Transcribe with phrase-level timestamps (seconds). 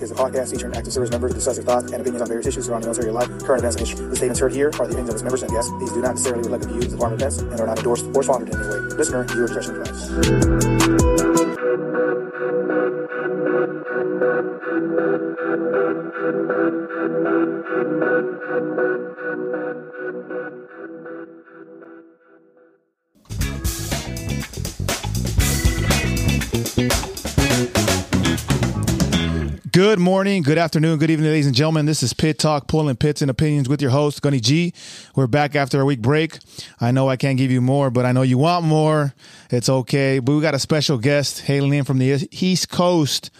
[0.00, 2.28] Talk is a podcast featuring active service members who discuss their thoughts and opinions on
[2.28, 4.06] various issues surrounding military life, current events, and history.
[4.06, 5.70] The statements heard here are the opinions of its members and guests.
[5.78, 7.76] These do not necessarily reflect the views of the Department of Defense and are not
[7.78, 8.78] endorsed or sponsored in any way.
[8.96, 10.10] Listener, viewer discretion advised.
[29.90, 31.84] Good morning, good afternoon, good evening, ladies and gentlemen.
[31.84, 34.72] This is Pit Talk, pulling pits and opinions with your host, Gunny G.
[35.16, 36.38] We're back after a week break.
[36.80, 39.12] I know I can't give you more, but I know you want more.
[39.50, 40.20] It's okay.
[40.20, 43.32] But we got a special guest hailing in from the East Coast.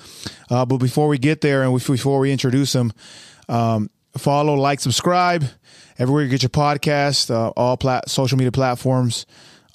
[0.51, 2.93] Uh, but before we get there and before we introduce him,
[3.49, 5.45] um, follow, like, subscribe
[6.01, 9.25] everywhere you get your podcast, uh, all plat- social media platforms.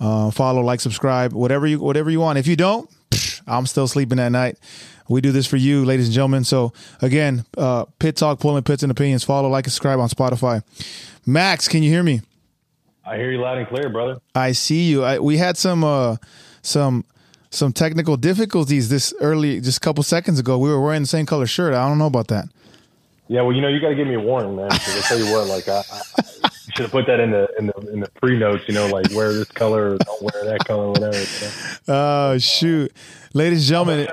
[0.01, 2.37] Uh, follow, like, subscribe, whatever you whatever you want.
[2.37, 2.89] If you don't,
[3.48, 4.57] I'm still sleeping at night.
[5.07, 6.43] We do this for you, ladies and gentlemen.
[6.43, 9.23] So again, uh, Pit Talk, pulling pits and opinions.
[9.23, 10.63] Follow, like, and subscribe on Spotify.
[11.25, 12.21] Max, can you hear me?
[13.05, 14.20] I hear you loud and clear, brother.
[14.33, 15.03] I see you.
[15.03, 16.17] I, we had some uh,
[16.63, 17.05] some
[17.51, 20.57] some technical difficulties this early, just a couple seconds ago.
[20.57, 21.73] We were wearing the same color shirt.
[21.73, 22.45] I don't know about that.
[23.27, 24.70] Yeah, well, you know, you got to give me a warning, man.
[24.70, 27.67] Because I tell you what, like I, I, should have put that in the in
[27.67, 28.63] the in the pre notes.
[28.67, 31.17] You know, like wear this color, or don't wear that color, whatever.
[31.17, 32.31] You know?
[32.33, 32.91] Oh shoot,
[33.33, 34.07] ladies and gentlemen.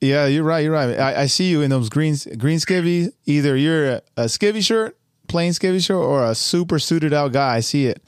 [0.00, 0.60] Yeah, you're right.
[0.60, 0.98] You're right.
[0.98, 3.12] I, I see you in those green green skivvy.
[3.26, 4.96] Either you're a, a skivvy shirt,
[5.26, 7.56] plain skivvy shirt, or a super suited out guy.
[7.56, 8.02] I see it.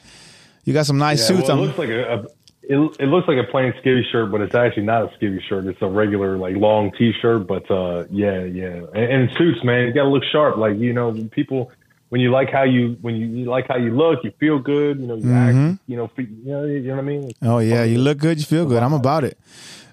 [0.64, 1.66] You got some nice Yeah, suits well, it on.
[1.66, 2.22] looks like a, a
[2.62, 5.66] it, it looks like a plain skivvy shirt, but it's actually not a skivvy shirt.
[5.66, 7.48] It's a regular like long t-shirt.
[7.48, 10.58] But uh, yeah, yeah, and, and suits, man, you got to look sharp.
[10.58, 11.72] Like you know, people
[12.10, 15.00] when you like how you when you, you like how you look, you feel good.
[15.00, 15.80] You know, you act.
[15.88, 17.32] You know, you know, you know what I mean.
[17.42, 18.80] Oh yeah, you look good, you feel good.
[18.84, 19.36] I'm about it.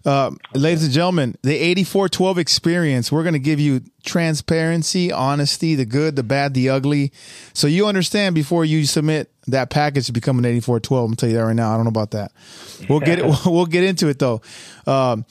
[0.07, 5.83] Uh, ladies and gentlemen, the 8412 experience, we're going to give you transparency, honesty, the
[5.83, 7.11] good, the bad, the ugly.
[7.53, 10.97] So you understand before you submit that package to become an 8412.
[10.97, 11.73] I'm going to tell you that right now.
[11.73, 12.31] I don't know about that.
[12.87, 13.25] We'll get it.
[13.45, 14.41] We'll get into it though.
[14.85, 15.25] Um,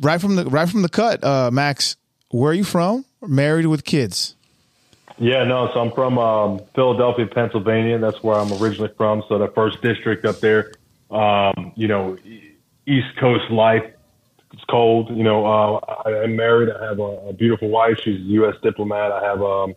[0.00, 1.96] right from the, right from the cut, uh, Max,
[2.30, 3.04] where are you from?
[3.20, 4.36] Married with kids.
[5.18, 5.72] Yeah, no.
[5.74, 7.98] So I'm from um, Philadelphia, Pennsylvania.
[7.98, 9.24] That's where I'm originally from.
[9.28, 10.72] So the first district up there,
[11.10, 12.16] um, you know,
[12.86, 13.90] East Coast life.
[14.54, 15.10] It's cold.
[15.10, 16.68] You know, uh, I, I'm married.
[16.70, 17.98] I have a, a beautiful wife.
[18.04, 18.54] She's a U.S.
[18.62, 19.10] diplomat.
[19.10, 19.74] I have um,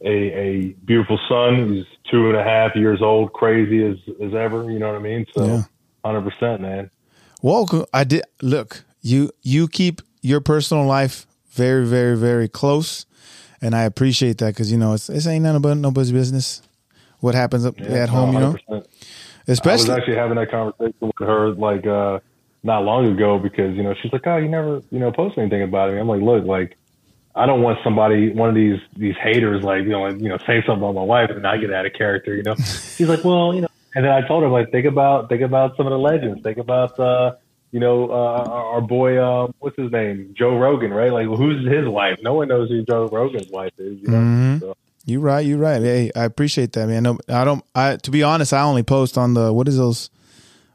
[0.00, 1.72] a, a beautiful son.
[1.72, 4.70] He's two and a half years old, crazy as, as ever.
[4.72, 5.24] You know what I mean?
[5.32, 5.62] So, Yeah.
[6.04, 6.90] hundred percent, man.
[7.42, 8.84] Well, I did look.
[9.02, 13.06] You you keep your personal life very very very close,
[13.62, 16.60] and I appreciate that because you know it's this ain't none about nobody's business.
[17.20, 18.70] What happens up at home, you know, 100%.
[18.70, 22.18] I was especially actually having that conversation with her like uh
[22.68, 25.62] not long ago because you know she's like, oh, you never you know post anything
[25.62, 25.98] about me.
[25.98, 26.76] I'm like, look, like
[27.34, 30.38] I don't want somebody one of these these haters like you know like, you know
[30.38, 32.34] say something about my wife and I get out of character.
[32.34, 32.54] You know,
[32.96, 35.76] she's like, well, you know, and then I told her like think about think about
[35.76, 36.42] some of the legends.
[36.42, 37.32] Think about uh
[37.72, 41.86] you know uh our boy uh what's his name Joe Rogan right like who's his
[41.88, 42.18] wife?
[42.22, 44.00] No one knows who Joe Rogan's wife is.
[44.00, 44.18] You know.
[44.18, 44.60] Mhm.
[44.60, 45.46] So, you're right.
[45.46, 45.80] You're right.
[45.80, 47.02] Hey, I appreciate that, man.
[47.02, 47.64] No, I don't.
[47.74, 50.10] I to be honest, I only post on the what is those?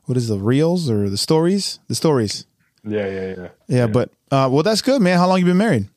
[0.05, 1.79] What is the reels or the stories?
[1.87, 2.45] The stories.
[2.83, 3.47] yeah, yeah, yeah.
[3.67, 5.17] Yeah, but uh, well, that's good, man.
[5.17, 5.87] How long you been married?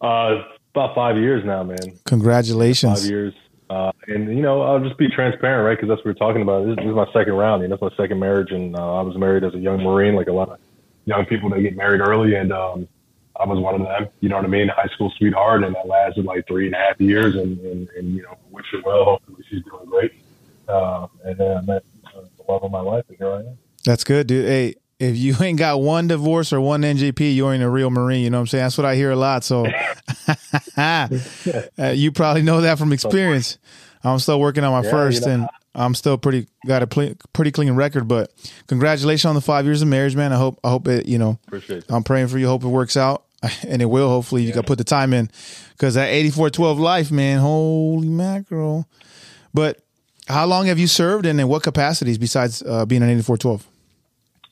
[0.00, 0.42] Uh,
[0.74, 1.98] about five years now, man.
[2.04, 3.02] Congratulations.
[3.02, 3.34] five years.
[3.68, 5.76] Uh, and you know, I'll just be transparent, right?
[5.76, 6.66] Because that's what we're talking about.
[6.66, 7.62] This, this is my second round.
[7.62, 10.14] You know, that's my second marriage, and uh, I was married as a young Marine,
[10.14, 10.60] like a lot of
[11.04, 12.86] young people that get married early, and um,
[13.38, 14.08] I was one of them.
[14.20, 14.68] You know what I mean?
[14.68, 18.14] High school sweetheart, and that lasted like three and a half years, and and, and
[18.14, 19.04] you know, wish her well.
[19.04, 20.12] Hopefully, she's doing great.
[20.68, 21.95] Uh, and then I met uh,
[22.48, 23.58] love of my life, and here I am.
[23.84, 24.46] That's good, dude.
[24.46, 28.24] Hey, if you ain't got one divorce or one NJP, you ain't a real Marine.
[28.24, 28.64] You know what I'm saying?
[28.64, 29.44] That's what I hear a lot.
[29.44, 29.66] So
[30.76, 31.08] uh,
[31.94, 33.58] you probably know that from experience.
[34.04, 36.86] I'm still working on my Yeah, first, you know, and I'm still pretty got a
[36.86, 38.08] pretty clean record.
[38.08, 38.32] But
[38.66, 40.32] congratulations on the five years of marriage, man.
[40.32, 41.06] I hope I hope it.
[41.06, 41.84] You know, Appreciate.
[41.88, 42.46] I'm praying for you.
[42.46, 43.24] Hope it works out,
[43.66, 44.08] and it will.
[44.08, 45.30] Hopefully, you got put the time in
[45.72, 47.40] because that 8412 life, man.
[47.40, 48.88] Holy mackerel!
[49.52, 49.80] But
[50.26, 53.66] how long have you served, and in what capacities besides uh, being an 8412?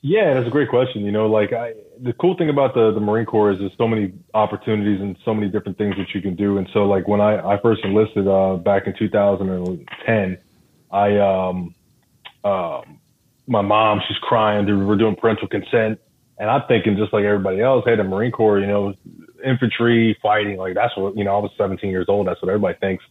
[0.01, 1.03] Yeah, that's a great question.
[1.03, 3.87] You know, like I, the cool thing about the, the Marine Corps is there's so
[3.87, 6.59] many opportunities and so many different things that you can do.
[6.59, 10.37] And so like when I, I first enlisted, uh, back in 2010,
[10.91, 11.73] I, um,
[12.43, 12.99] um,
[13.47, 14.65] my mom, she's crying.
[14.85, 15.99] We're doing parental consent.
[16.37, 18.93] And I'm thinking just like everybody else, hey, the Marine Corps, you know,
[19.43, 22.27] infantry fighting, like that's what, you know, I was 17 years old.
[22.27, 23.03] That's what everybody thinks.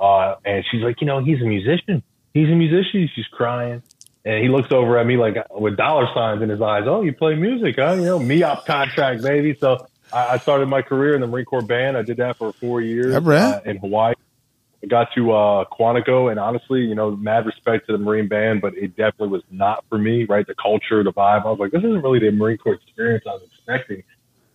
[0.00, 2.02] Uh, and she's like, you know, he's a musician.
[2.32, 3.08] He's a musician.
[3.14, 3.82] She's crying.
[4.24, 6.84] And he looks over at me like with dollar signs in his eyes.
[6.86, 7.92] Oh, you play music, huh?
[7.92, 9.56] You know, me up contract, baby.
[9.58, 11.96] So I, I started my career in the Marine Corps band.
[11.96, 14.14] I did that for four years uh, in Hawaii.
[14.82, 18.62] I got to uh, Quantico, and honestly, you know, mad respect to the Marine band,
[18.62, 20.24] but it definitely was not for me.
[20.24, 21.44] Right, the culture, the vibe.
[21.44, 24.02] I was like, this isn't really the Marine Corps experience I was expecting.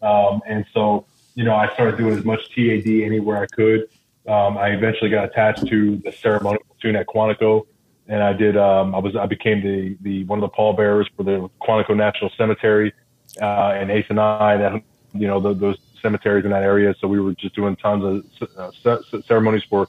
[0.02, 1.06] Um, and so,
[1.36, 3.88] you know, I started doing as much TAD anywhere I could.
[4.28, 7.68] Um, I eventually got attached to the ceremonial platoon at Quantico,
[8.08, 8.58] and I did.
[8.58, 12.32] Um, I was I became the the one of the pallbearers for the Quantico National
[12.38, 12.94] Cemetery,
[13.42, 14.82] uh, and Ace and I, that
[15.16, 16.94] you know, the, those cemeteries in that area.
[17.00, 18.50] So we were just doing tons of
[18.86, 19.88] uh, ceremonies for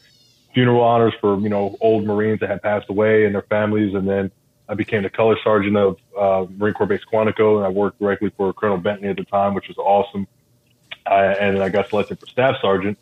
[0.54, 4.08] funeral honors for you know old Marines that had passed away and their families, and
[4.08, 4.30] then
[4.68, 8.30] I became the color sergeant of uh, Marine Corps Base Quantico, and I worked directly
[8.36, 10.26] for Colonel Bentley at the time, which was awesome.
[11.06, 12.98] I, and then I got selected for staff sergeant,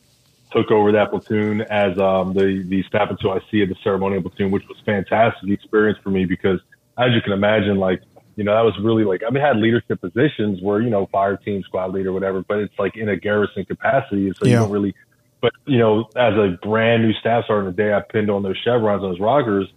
[0.55, 4.23] took over that platoon as um, the the staff until I see of the ceremonial
[4.23, 6.61] platoon, which was fantastic experience for me because
[6.99, 8.01] as you can imagine, like
[8.37, 11.07] you know, that was really like I mean, I had leadership positions where you know,
[11.13, 14.59] fire team, squad leader, whatever, but it's like in a garrison capacity, so you Yeah.
[14.59, 14.95] don't really.
[15.43, 18.57] But you know, as a brand new staff sergeant, the day I pinned on those
[18.65, 19.69] chevrons on those rockers,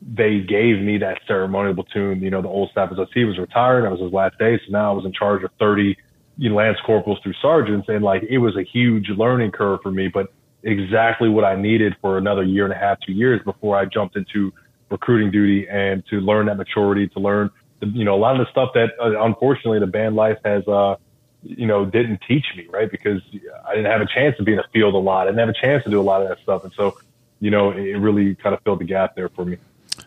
[0.00, 2.22] they gave me that ceremonial platoon.
[2.22, 3.86] You know, the old staff SOC was retired.
[3.86, 5.96] I was his last day, so now I was in charge of 30
[6.38, 9.90] you know, lance corporals through sergeants, and like it was a huge learning curve for
[9.90, 13.76] me, but exactly what I needed for another year and a half, two years before
[13.76, 14.52] I jumped into
[14.90, 17.50] recruiting duty and to learn that maturity, to learn,
[17.80, 20.66] the, you know, a lot of the stuff that uh, unfortunately the band life has,
[20.66, 20.96] uh,
[21.42, 22.90] you know, didn't teach me, right?
[22.90, 23.22] Because
[23.66, 25.28] I didn't have a chance to be in the field a lot.
[25.28, 26.64] I didn't have a chance to do a lot of that stuff.
[26.64, 26.98] And so,
[27.40, 29.58] you know, it really kind of filled the gap there for me.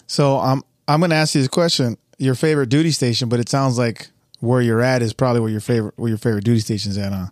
[0.07, 3.47] So I'm I'm going to ask you this question: Your favorite duty station, but it
[3.47, 4.09] sounds like
[4.39, 7.27] where you're at is probably where your favorite where your favorite duty station's at, huh?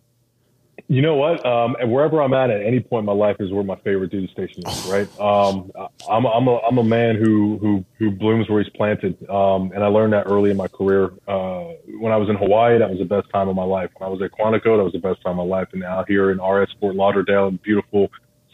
[0.90, 1.46] You know what?
[1.46, 4.10] Um, and wherever I'm at at any point in my life is where my favorite
[4.10, 4.86] duty station is.
[4.90, 5.08] Right?
[5.20, 5.70] Um,
[6.10, 9.18] I'm, I'm a I'm a man who who who blooms where he's planted.
[9.30, 11.12] Um, and I learned that early in my career.
[11.28, 13.90] Uh, when I was in Hawaii, that was the best time of my life.
[13.98, 15.68] When I was at Quantico, that was the best time of my life.
[15.74, 18.10] And out here in RS Fort Lauderdale, in beautiful,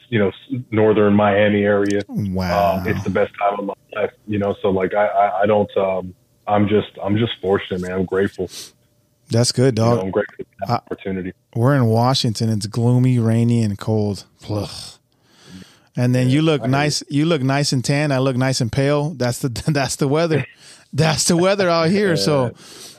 [0.10, 0.32] you know,
[0.72, 2.78] northern Miami area, Wow.
[2.80, 4.12] um, it's the best time of my life.
[4.26, 5.70] You know, so like I I, I don't.
[6.48, 7.92] I'm just I'm just fortunate, man.
[7.92, 8.50] I'm grateful.
[9.30, 10.06] That's good, You know, dog.
[10.06, 11.34] I'm grateful for that I- opportunity.
[11.56, 12.50] We're in Washington.
[12.50, 14.26] It's gloomy, rainy, and cold.
[14.50, 14.70] Ugh.
[15.96, 17.04] And then you look nice.
[17.10, 18.12] You look nice and tan.
[18.12, 19.12] I look nice and pale.
[19.12, 20.46] That's the that's the weather.
[20.96, 22.16] That's the weather out here.
[22.16, 22.54] So,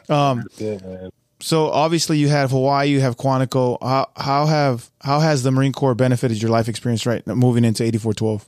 [0.09, 3.79] um, Yeah, so obviously you have Hawaii, you have Quantico.
[3.81, 7.85] How how have how has the Marine Corps benefited your life experience right moving into
[7.85, 8.45] eighty four twelve?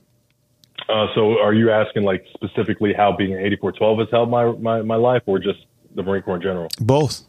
[0.89, 4.81] Uh, so are you asking like specifically how being an 8412 has helped my, my,
[4.81, 5.59] my life or just
[5.95, 6.69] the Marine Corps in general?
[6.79, 7.23] Both.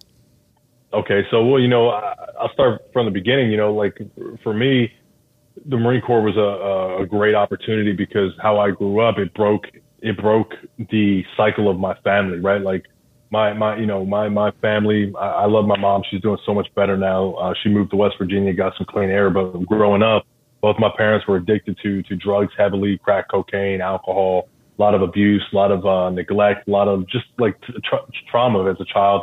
[0.93, 1.27] Okay.
[1.31, 3.99] So, well, you know, I, I'll start from the beginning, you know, like
[4.43, 4.93] for me,
[5.67, 9.67] the Marine Corps was a, a great opportunity because how I grew up, it broke,
[10.01, 12.63] it broke the cycle of my family, right?
[12.63, 12.87] Like
[13.31, 16.03] my, my, you know, my, my family, I, I love my mom.
[16.09, 17.35] She's doing so much better now.
[17.35, 20.25] Uh, she moved to West Virginia, got some clean air, but growing up,
[20.61, 25.03] both my parents were addicted to, to drugs heavily, crack cocaine, alcohol, a lot of
[25.03, 28.85] abuse, a lot of uh, neglect, a lot of just like tra- trauma as a
[28.85, 29.23] child.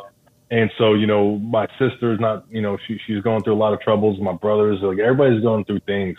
[0.51, 3.73] And so, you know, my sister's not, you know, she, she's going through a lot
[3.73, 4.19] of troubles.
[4.21, 6.17] My brothers, like everybody's going through things.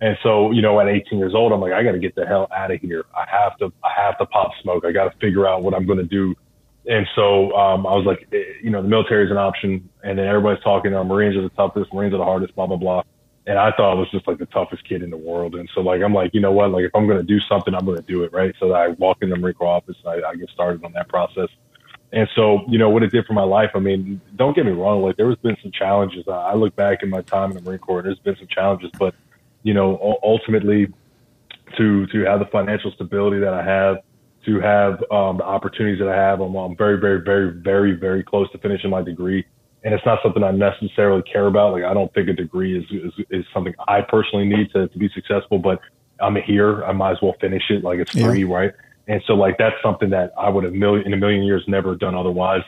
[0.00, 2.26] And so, you know, at 18 years old, I'm like, I got to get the
[2.26, 3.04] hell out of here.
[3.14, 4.84] I have to, I have to pop smoke.
[4.84, 6.34] I got to figure out what I'm going to do.
[6.86, 9.88] And so, um, I was like, eh, you know, the military is an option.
[10.02, 12.76] And then everybody's talking, uh, Marines are the toughest, Marines are the hardest, blah, blah,
[12.76, 13.02] blah.
[13.46, 15.56] And I thought I was just like the toughest kid in the world.
[15.56, 16.70] And so, like, I'm like, you know what?
[16.70, 18.32] Like, if I'm going to do something, I'm going to do it.
[18.32, 18.54] Right.
[18.60, 21.48] So I walk in the Marine Corps office, I, I get started on that process.
[22.12, 24.72] And so, you know, what it did for my life, I mean, don't get me
[24.72, 26.28] wrong, like there has been some challenges.
[26.28, 29.14] I look back in my time in the Marine Corps, there's been some challenges, but,
[29.62, 30.92] you know, ultimately
[31.78, 33.96] to, to have the financial stability that I have,
[34.44, 38.22] to have um, the opportunities that I have, I'm, I'm very, very, very, very, very
[38.22, 39.46] close to finishing my degree.
[39.84, 41.72] And it's not something I necessarily care about.
[41.72, 44.98] Like, I don't think a degree is, is, is something I personally need to, to
[44.98, 45.80] be successful, but
[46.20, 46.84] I'm here.
[46.84, 47.82] I might as well finish it.
[47.82, 48.26] Like it's Yeah.
[48.26, 48.72] free, right?
[49.08, 51.96] And so like that's something that I would have million in a million years never
[51.96, 52.62] done otherwise.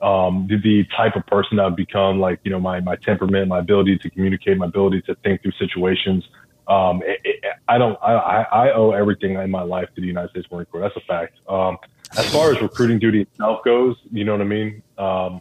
[0.00, 3.58] Um, the, the type of person I've become, like you know, my my temperament, my
[3.58, 6.24] ability to communicate, my ability to think through situations.
[6.68, 7.98] Um, it, it, I don't.
[8.02, 10.80] I, I I owe everything in my life to the United States Marine Corps.
[10.80, 11.34] That's a fact.
[11.48, 11.78] Um,
[12.16, 14.82] as far as recruiting duty itself goes, you know what I mean.
[14.98, 15.40] Um,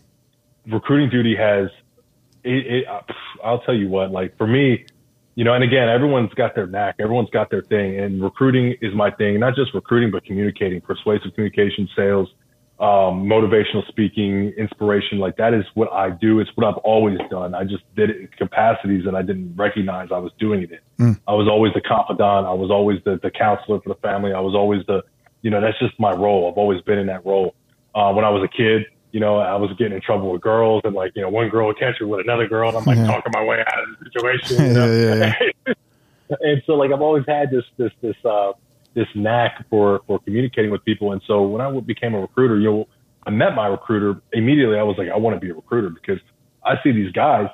[0.68, 1.70] recruiting duty has.
[2.44, 2.86] It, it,
[3.44, 4.12] I'll tell you what.
[4.12, 4.86] Like for me,
[5.36, 8.94] you know, and again, everyone's got their knack, everyone's got their thing, and recruiting is
[8.94, 9.39] my thing.
[9.39, 12.30] Not just recruiting, but communicating, persuasive communication, sales,
[12.82, 15.20] um, motivational speaking, inspiration.
[15.20, 16.39] Like that is what I do.
[16.39, 17.53] It's what I've always done.
[17.53, 20.80] I just did it in capacities that I didn't recognize I was doing it in.
[21.27, 22.48] I was always the confidant.
[22.48, 24.34] I was always the, the counselor for the family.
[24.34, 25.03] I was always the,
[25.44, 26.50] you know, that's just my role.
[26.51, 27.53] I've always been in that role.
[27.94, 30.82] Uh, when I was a kid, you know, I was getting in trouble with girls,
[30.86, 32.98] and like, you know, one girl would catch me with another girl, and I'm like
[32.98, 33.08] Yeah.
[33.08, 34.58] talking my way out of the situation.
[34.68, 34.91] You know?
[34.91, 35.34] Yeah,
[35.68, 35.74] yeah,
[36.39, 38.53] and so, like, I've always had this this this uh,
[38.94, 41.12] this knack for for communicating with people.
[41.12, 42.88] And so, when I became a recruiter, you know,
[43.25, 44.77] I met my recruiter immediately.
[44.77, 46.20] I was like, I want to be a recruiter because
[46.63, 47.48] I see these guys.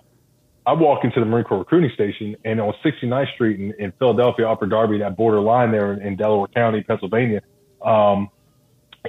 [0.66, 4.50] I walk into the Marine Corps recruiting station, and on 69th Street in, in Philadelphia,
[4.50, 7.42] Upper Darby, that border line there in, in Delaware County, Pennsylvania.
[7.82, 8.30] Um,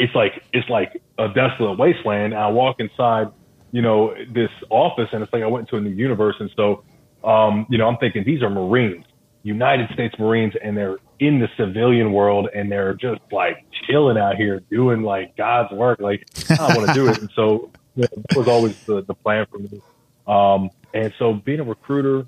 [0.01, 2.35] it's like it's like a desolate wasteland.
[2.35, 3.29] I walk inside,
[3.73, 6.37] you know, this office, and it's like I went into a new universe.
[6.41, 6.85] And so,
[7.25, 9.05] um, you know, I'm thinking these are Marines,
[9.43, 14.37] United States Marines, and they're in the civilian world, and they're just like chilling out
[14.37, 16.01] here doing like God's work.
[16.01, 19.47] Like I want to do it, and so you know, was always the, the plan
[19.51, 19.83] for me.
[20.27, 22.27] Um, and so being a recruiter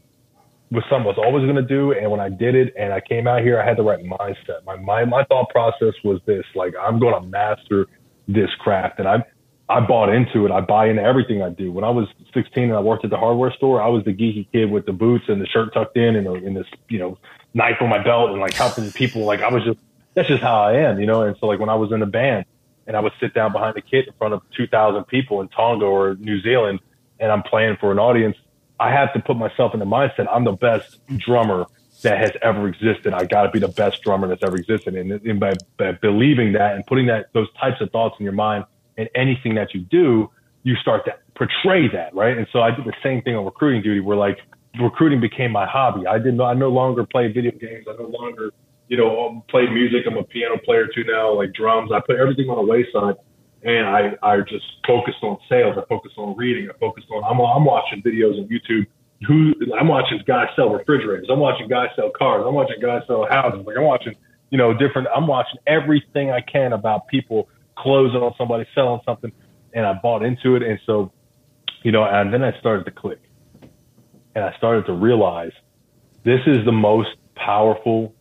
[0.71, 1.93] was something I was always going to do.
[1.93, 4.65] And when I did it and I came out here, I had the right mindset.
[4.65, 7.87] My, my, my thought process was this, like, I'm going to master
[8.29, 9.01] this craft.
[9.01, 9.25] And I,
[9.69, 10.53] I bought into it.
[10.53, 11.73] I buy into everything I do.
[11.73, 14.47] When I was 16 and I worked at the hardware store, I was the geeky
[14.53, 17.19] kid with the boots and the shirt tucked in and, and this, you know,
[17.53, 19.25] knife on my belt and like helping people.
[19.25, 19.81] Like I was just,
[20.15, 21.23] that's just how I am, you know?
[21.23, 22.45] And so like when I was in the band
[22.87, 25.85] and I would sit down behind the kit in front of 2000 people in Tonga
[25.85, 26.81] or New Zealand
[27.19, 28.37] and I'm playing for an audience,
[28.81, 30.27] I have to put myself in the mindset.
[30.33, 31.67] I'm the best drummer
[32.03, 33.13] that has ever existed.
[33.13, 34.95] I got to be the best drummer that's ever existed.
[34.95, 38.33] And, and by, by believing that and putting that, those types of thoughts in your
[38.33, 38.65] mind
[38.97, 40.31] and anything that you do,
[40.63, 42.37] you start to portray that, right?
[42.37, 44.39] And so I did the same thing on recruiting duty where like
[44.81, 46.07] recruiting became my hobby.
[46.07, 47.87] I didn't, I no longer play video games.
[47.87, 48.51] I no longer,
[48.89, 50.05] you know, um, play music.
[50.07, 51.93] I'm a piano player too now, like drums.
[51.93, 53.17] I put everything on the wayside
[53.63, 55.77] and I, I just focused on sales.
[55.77, 56.69] I focused on reading.
[56.71, 58.87] I focused on, I'm, I'm watching videos on YouTube.
[59.27, 61.29] Who I'm watching guys sell refrigerators.
[61.31, 62.43] I'm watching guys sell cars.
[62.47, 63.67] I'm watching guys sell houses.
[63.67, 64.15] Like I'm watching,
[64.49, 69.31] you know, different, I'm watching everything I can about people closing on somebody, selling something.
[69.75, 70.63] And I bought into it.
[70.63, 71.13] And so,
[71.83, 73.21] you know, and then I started to click
[74.35, 75.53] and I started to realize
[76.25, 78.15] this is the most powerful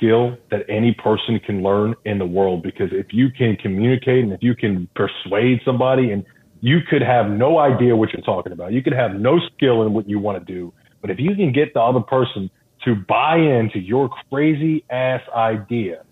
[0.00, 4.32] skill that any person can learn in the world because if you can communicate and
[4.32, 6.24] if you can persuade somebody and
[6.60, 8.72] you could have no idea what you're talking about.
[8.72, 11.52] You could have no skill in what you want to do, but if you can
[11.52, 12.50] get the other person
[12.84, 16.02] to buy into your crazy ass idea,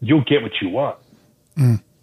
[0.00, 0.98] you'll get what you want.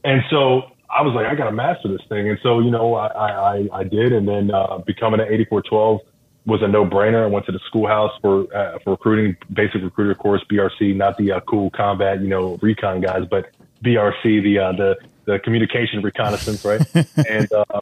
[0.04, 2.30] And so I was like, I got to master this thing.
[2.30, 4.14] And so, you know, I, I, I did.
[4.14, 6.00] And then uh, becoming an 8412
[6.46, 7.24] was a no brainer.
[7.24, 11.32] I went to the schoolhouse for, uh, for recruiting, basic recruiter course, BRC, not the
[11.32, 13.50] uh, cool combat, you know, recon guys, but
[13.84, 16.82] BRC, the, uh, the, the communication reconnaissance, right?
[17.28, 17.82] and, uh,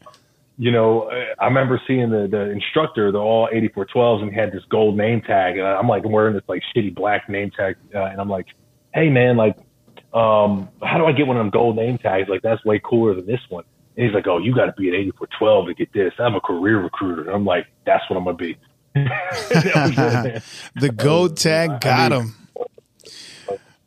[0.57, 4.63] you know, I remember seeing the, the instructor, they're all 8412s and he had this
[4.69, 5.57] gold name tag.
[5.57, 7.75] And I'm like, I'm wearing this like shitty black name tag.
[7.93, 8.47] Uh, and I'm like,
[8.93, 9.57] Hey man, like,
[10.13, 12.29] um, how do I get one of them gold name tags?
[12.29, 13.63] Like, that's way cooler than this one.
[13.95, 16.13] And he's like, oh, you got to be an 8412 to get this.
[16.19, 17.29] I'm a career recruiter.
[17.29, 18.57] I'm like, that's what I'm going to be.
[18.95, 20.41] That was it, man.
[20.75, 22.35] the gold tag got him.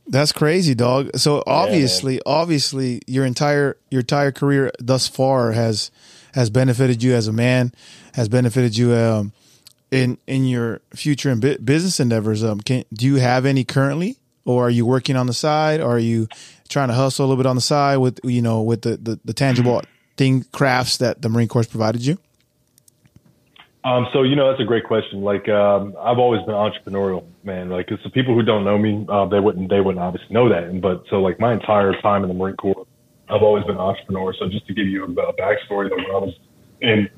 [0.08, 1.16] That's crazy, dog.
[1.16, 5.90] So obviously, obviously, your entire your entire career thus far has
[6.34, 7.72] has benefited you as a man,
[8.14, 9.32] has benefited you um,
[9.90, 12.44] in in your future and business endeavors.
[12.44, 15.80] Um, can do you have any currently, or are you working on the side?
[15.80, 16.28] Or are you
[16.68, 19.18] trying to hustle a little bit on the side with you know with the the,
[19.24, 19.82] the tangible
[20.16, 22.18] thing crafts that the Marine Corps provided you?
[23.84, 25.22] Um, so you know that's a great question.
[25.22, 27.70] Like um, I've always been entrepreneurial, man.
[27.70, 30.48] Like it's the people who don't know me, uh, they wouldn't they wouldn't obviously know
[30.48, 30.80] that.
[30.80, 32.84] But so like my entire time in the Marine Corps,
[33.28, 34.34] I've always been an entrepreneur.
[34.38, 36.34] So just to give you a, a backstory, when I was
[36.80, 37.08] in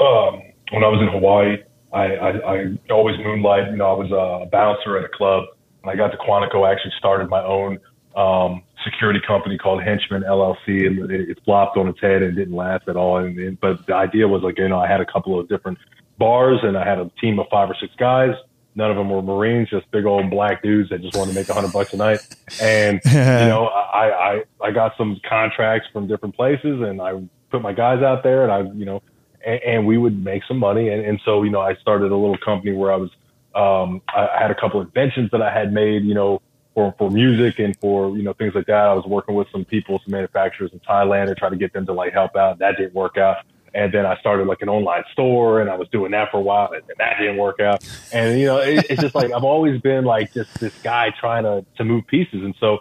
[0.00, 0.42] um,
[0.72, 1.58] when I was in Hawaii,
[1.92, 3.70] I, I, I always moonlight.
[3.70, 5.44] You know, I was a bouncer at a club.
[5.82, 7.78] When I got to Quantico, I actually started my own
[8.18, 12.54] um, security company called Henchman LLC, and it, it flopped on its head and didn't
[12.54, 13.18] last at all.
[13.18, 15.78] And, and but the idea was like, you know, I had a couple of different
[16.18, 18.34] bars, and I had a team of five or six guys.
[18.74, 21.48] None of them were Marines, just big old black dudes that just wanted to make
[21.48, 22.20] a hundred bucks a night.
[22.60, 27.62] And you know, I, I I got some contracts from different places, and I put
[27.62, 29.00] my guys out there, and I you know,
[29.46, 30.88] and, and we would make some money.
[30.88, 33.10] And, and so you know, I started a little company where I was
[33.54, 36.42] um, I, I had a couple of inventions that I had made, you know,
[36.78, 38.86] for, for music and for, you know, things like that.
[38.86, 41.84] I was working with some people, some manufacturers in Thailand and try to get them
[41.86, 42.60] to like help out.
[42.60, 43.38] That didn't work out.
[43.74, 46.40] And then I started like an online store and I was doing that for a
[46.40, 47.84] while and that didn't work out.
[48.12, 51.42] And, you know, it, it's just like, I've always been like just this guy trying
[51.42, 52.44] to, to move pieces.
[52.44, 52.78] And so,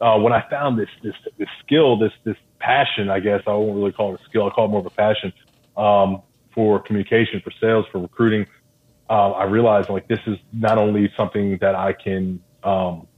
[0.00, 3.74] uh, when I found this, this, this skill, this, this passion, I guess I won't
[3.74, 4.46] really call it a skill.
[4.46, 5.32] I call it more of a passion,
[5.76, 6.22] um,
[6.54, 8.46] for communication, for sales, for recruiting.
[9.08, 13.08] Um, I realized like this is not only something that I can, um,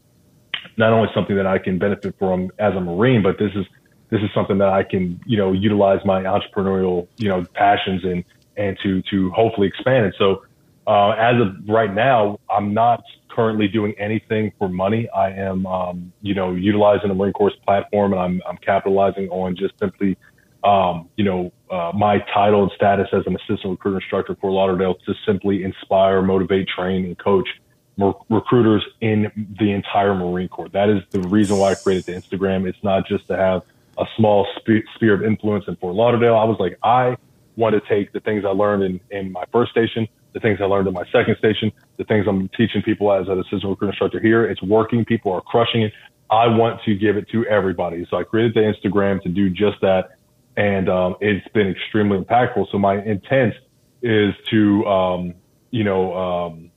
[0.76, 3.66] not only something that I can benefit from as a Marine, but this is
[4.12, 8.22] this is something that I can, you know, utilize my entrepreneurial, you know, passions and,
[8.58, 10.14] and to, to hopefully expand it.
[10.18, 10.44] So,
[10.86, 15.08] uh, as of right now, I'm not currently doing anything for money.
[15.08, 19.56] I am, um, you know, utilizing the Marine Corps platform and I'm, I'm capitalizing on
[19.56, 20.18] just simply,
[20.62, 24.96] um, you know, uh, my title and status as an assistant recruiter instructor for Lauderdale
[25.06, 27.48] to simply inspire, motivate, train, and coach
[27.96, 30.68] recruiters in the entire Marine Corps.
[30.68, 32.66] That is the reason why I created the Instagram.
[32.66, 33.62] It's not just to have
[33.98, 36.36] a small spe- sphere of influence in Fort Lauderdale.
[36.36, 37.16] I was like, I
[37.56, 40.64] want to take the things I learned in, in my first station, the things I
[40.64, 44.20] learned in my second station, the things I'm teaching people as an assistant recruiter instructor
[44.20, 44.44] here.
[44.44, 45.04] It's working.
[45.04, 45.92] People are crushing it.
[46.30, 48.06] I want to give it to everybody.
[48.08, 50.16] So I created the Instagram to do just that.
[50.56, 52.72] And um, it's been extremely impactful.
[52.72, 53.54] So my intent
[54.02, 55.34] is to, um,
[55.70, 56.71] you know, um,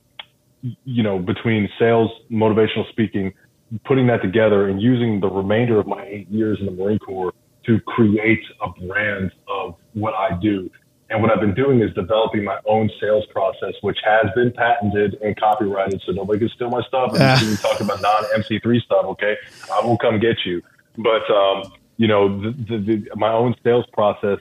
[0.62, 3.32] you know, between sales, motivational speaking,
[3.84, 7.32] putting that together and using the remainder of my eight years in the Marine Corps
[7.66, 10.70] to create a brand of what I do.
[11.08, 15.16] And what I've been doing is developing my own sales process, which has been patented
[15.22, 17.12] and copyrighted, so nobody can steal my stuff.
[17.20, 19.36] And you talk about non MC3 stuff, okay?
[19.72, 20.62] I will come get you.
[20.98, 24.38] But um, you know, the, the, the, my own sales process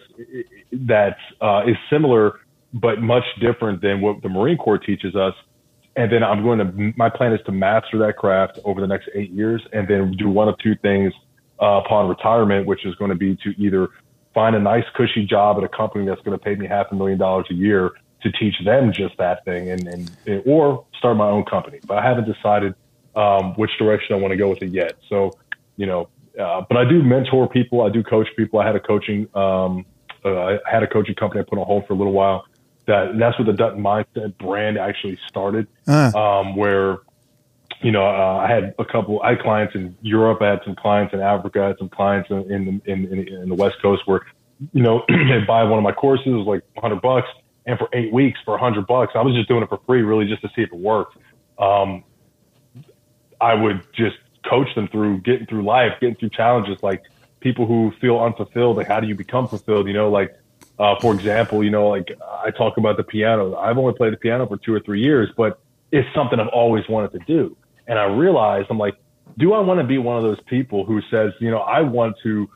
[0.71, 2.39] that uh, is similar
[2.73, 5.33] but much different than what the Marine Corps teaches us
[5.95, 6.93] and then I'm going to.
[6.97, 10.29] My plan is to master that craft over the next eight years, and then do
[10.29, 11.13] one of two things
[11.61, 13.89] uh, upon retirement, which is going to be to either
[14.33, 16.95] find a nice cushy job at a company that's going to pay me half a
[16.95, 20.11] million dollars a year to teach them just that thing, and, and
[20.45, 21.79] or start my own company.
[21.87, 22.75] But I haven't decided
[23.15, 24.97] um, which direction I want to go with it yet.
[25.07, 25.31] So,
[25.77, 27.81] you know, uh, but I do mentor people.
[27.81, 28.59] I do coach people.
[28.59, 29.29] I had a coaching.
[29.33, 29.85] Um,
[30.25, 32.45] uh, I had a coaching company I put on hold for a little while
[32.87, 35.67] that that's where the Dutton Mindset brand actually started.
[35.87, 36.11] Uh.
[36.15, 36.99] Um, where
[37.81, 40.75] you know uh, I had a couple, I had clients in Europe, I had some
[40.75, 44.21] clients in Africa, I had some clients in in in, in the West Coast where
[44.73, 47.27] you know they buy one of my courses it was like 100 bucks,
[47.65, 50.27] and for eight weeks for 100 bucks, I was just doing it for free, really
[50.27, 51.17] just to see if it worked.
[51.57, 52.03] Um,
[53.39, 54.17] I would just
[54.47, 57.03] coach them through getting through life, getting through challenges, like
[57.39, 58.77] people who feel unfulfilled.
[58.77, 59.87] Like, how do you become fulfilled?
[59.87, 60.35] You know, like
[60.77, 62.11] uh, for example, you know, like
[62.43, 63.55] I talk about the piano.
[63.55, 65.59] I've only played the piano for two or three years, but
[65.91, 67.55] it's something I've always wanted to do.
[67.87, 68.95] And I realized I'm like,
[69.37, 72.17] do I want to be one of those people who says, you know, I want
[72.23, 72.49] to,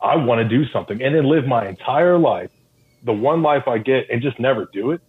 [0.00, 2.50] I want to do something and then live my entire life,
[3.04, 5.00] the one life I get and just never do it?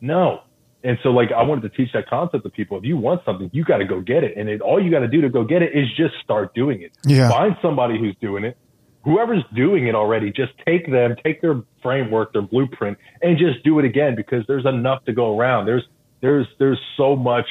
[0.00, 0.42] No.
[0.82, 2.78] And so like I wanted to teach that concept to people.
[2.78, 4.36] If you want something, you got to go get it.
[4.36, 6.82] And it, all you got to do to go get it is just start doing
[6.82, 6.92] it.
[7.04, 7.28] Yeah.
[7.28, 8.56] Find somebody who's doing it
[9.04, 13.78] whoever's doing it already, just take them, take their framework, their blueprint, and just do
[13.78, 15.66] it again because there's enough to go around.
[15.66, 15.84] There's
[16.20, 17.46] there's there's so much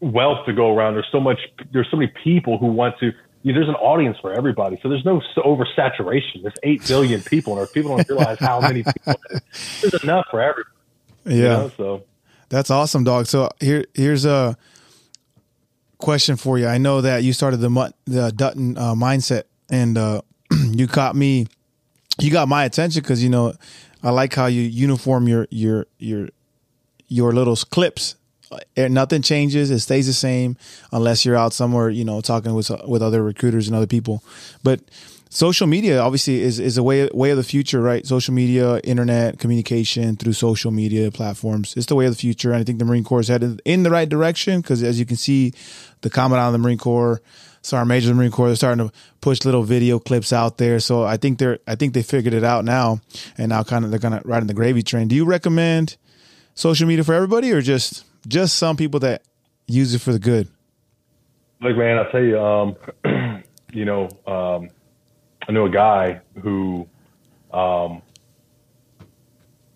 [0.00, 0.94] wealth to go around.
[0.94, 1.38] There's so much
[1.72, 3.12] there's so many people who want to.
[3.42, 6.42] You know, there's an audience for everybody, so there's no oversaturation.
[6.42, 9.14] There's eight billion people, and people don't realize how many people.
[9.82, 10.70] There's enough for everybody.
[11.26, 11.34] Yeah.
[11.34, 12.02] You know, so
[12.48, 13.26] that's awesome, dog.
[13.26, 14.56] So here here's a
[15.98, 16.66] question for you.
[16.66, 20.22] I know that you started the the Dutton uh, mindset, and uh,
[20.72, 21.46] you caught me
[22.18, 23.54] you got my attention because you know
[24.02, 26.28] I like how you uniform your your your
[27.08, 28.16] your little clips.
[28.50, 30.56] Uh, nothing changes; it stays the same
[30.92, 34.22] unless you're out somewhere, you know, talking with with other recruiters and other people.
[34.62, 34.80] But
[35.36, 38.06] social media obviously is is a way way of the future, right?
[38.06, 41.76] Social media, internet communication through social media platforms.
[41.76, 43.82] It's the way of the future, and I think the Marine Corps is headed in
[43.82, 45.52] the right direction because, as you can see,
[46.00, 47.20] the commandant of the Marine Corps
[47.60, 48.46] Sergeant Major of the Marine Corps.
[48.46, 50.80] They're starting to push little video clips out there.
[50.80, 53.00] So I think they're I think they figured it out now,
[53.36, 55.06] and now kind of they're gonna ride in the gravy train.
[55.06, 55.98] Do you recommend
[56.54, 59.22] social media for everybody, or just just some people that
[59.66, 60.48] use it for the good?
[61.60, 64.70] Look, man, I'll tell you, um, you know, um,
[65.48, 66.88] I knew a guy who
[67.52, 68.02] um,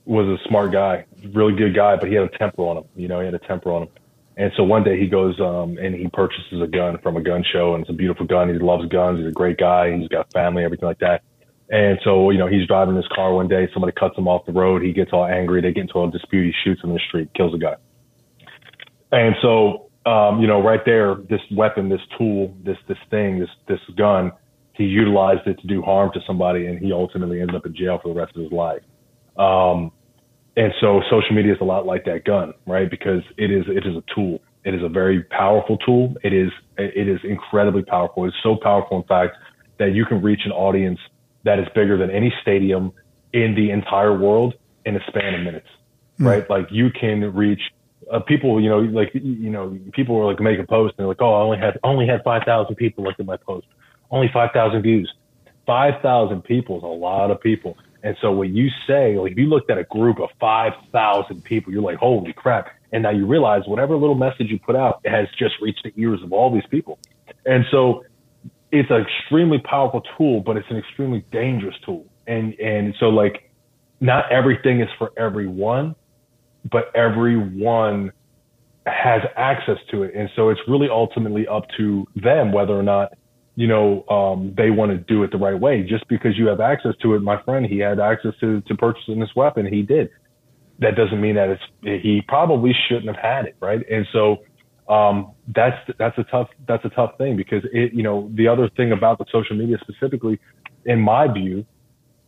[0.04, 2.84] was a smart guy, really good guy, but he had a temper on him.
[2.96, 3.88] You know, he had a temper on him.
[4.36, 7.44] And so one day he goes um, and he purchases a gun from a gun
[7.52, 8.48] show, and it's a beautiful gun.
[8.48, 9.18] He loves guns.
[9.18, 9.96] He's a great guy.
[9.96, 11.22] He's got family, everything like that.
[11.68, 13.68] And so, you know, he's driving his car one day.
[13.72, 14.82] Somebody cuts him off the road.
[14.82, 15.60] He gets all angry.
[15.60, 16.46] They get into a dispute.
[16.46, 17.76] He shoots him in the street, kills a guy.
[19.12, 23.50] And so, um, you know, right there, this weapon, this tool, this this thing, this
[23.68, 24.32] this gun,
[24.80, 27.98] he utilized it to do harm to somebody, and he ultimately ends up in jail
[28.02, 28.82] for the rest of his life.
[29.36, 29.92] Um,
[30.56, 32.90] and so social media is a lot like that gun, right?
[32.90, 34.40] Because it is it is a tool.
[34.64, 36.14] It is a very powerful tool.
[36.22, 38.26] It is it is incredibly powerful.
[38.26, 39.36] It's so powerful, in fact,
[39.78, 40.98] that you can reach an audience
[41.44, 42.92] that is bigger than any stadium
[43.32, 45.68] in the entire world in a span of minutes,
[46.18, 46.26] mm.
[46.26, 46.50] right?
[46.50, 47.62] Like you can reach
[48.12, 48.60] uh, people.
[48.60, 51.34] You know, like you know, people are like make a post and they're like, "Oh,
[51.34, 53.66] I only had only had five thousand people look at my post,
[54.10, 55.12] only five thousand views."
[55.70, 57.76] 5,000 people is a lot of people.
[58.02, 61.72] And so when you say, like, if you looked at a group of 5,000 people,
[61.72, 62.68] you're like, holy crap.
[62.92, 66.20] And now you realize whatever little message you put out has just reached the ears
[66.24, 66.98] of all these people.
[67.46, 68.04] And so
[68.72, 72.04] it's an extremely powerful tool, but it's an extremely dangerous tool.
[72.26, 73.50] And, and so like,
[74.00, 75.94] not everything is for everyone,
[76.68, 78.10] but everyone
[78.86, 80.14] has access to it.
[80.16, 83.12] And so it's really ultimately up to them whether or not
[83.56, 85.82] you know, um, they want to do it the right way.
[85.82, 89.20] Just because you have access to it, my friend, he had access to, to purchasing
[89.20, 89.66] this weapon.
[89.66, 90.10] He did.
[90.78, 93.56] That doesn't mean that it's, he probably shouldn't have had it.
[93.60, 93.80] Right.
[93.90, 94.38] And so,
[94.88, 98.68] um, that's, that's a tough, that's a tough thing because it, you know, the other
[98.76, 100.40] thing about the social media specifically,
[100.86, 101.64] in my view,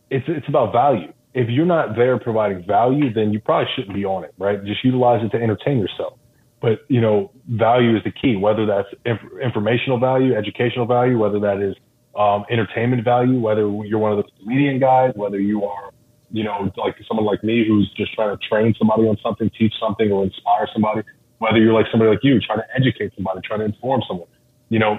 [0.09, 1.11] it's, it's about value.
[1.33, 4.33] If you're not there providing value, then you probably shouldn't be on it.
[4.37, 4.63] Right.
[4.63, 6.19] Just utilize it to entertain yourself
[6.63, 8.37] but you know, value is the key.
[8.37, 11.75] Whether that's inf- informational value, educational value, whether that is
[12.17, 15.91] um, entertainment value, whether you're one of the comedian guys, whether you are,
[16.31, 19.73] you know, like someone like me who's just trying to train somebody on something, teach
[19.77, 21.01] something, or inspire somebody.
[21.39, 24.29] Whether you're like somebody like you, trying to educate somebody, trying to inform someone,
[24.69, 24.97] you know,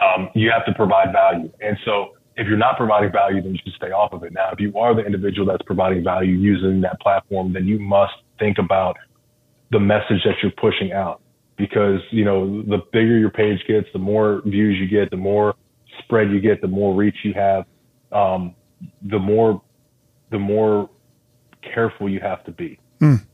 [0.00, 1.50] um, you have to provide value.
[1.60, 4.32] And so, if you're not providing value, then you should stay off of it.
[4.32, 8.12] Now, if you are the individual that's providing value using that platform, then you must
[8.38, 8.98] think about
[9.76, 11.20] the message that you're pushing out.
[11.56, 15.54] Because you know the bigger your page gets the more views you get the more
[16.00, 17.64] spread you get the more reach you have
[18.12, 18.54] um,
[19.02, 19.62] the more
[20.30, 20.90] the more
[21.62, 22.78] careful you have to be.
[23.00, 23.24] Mm.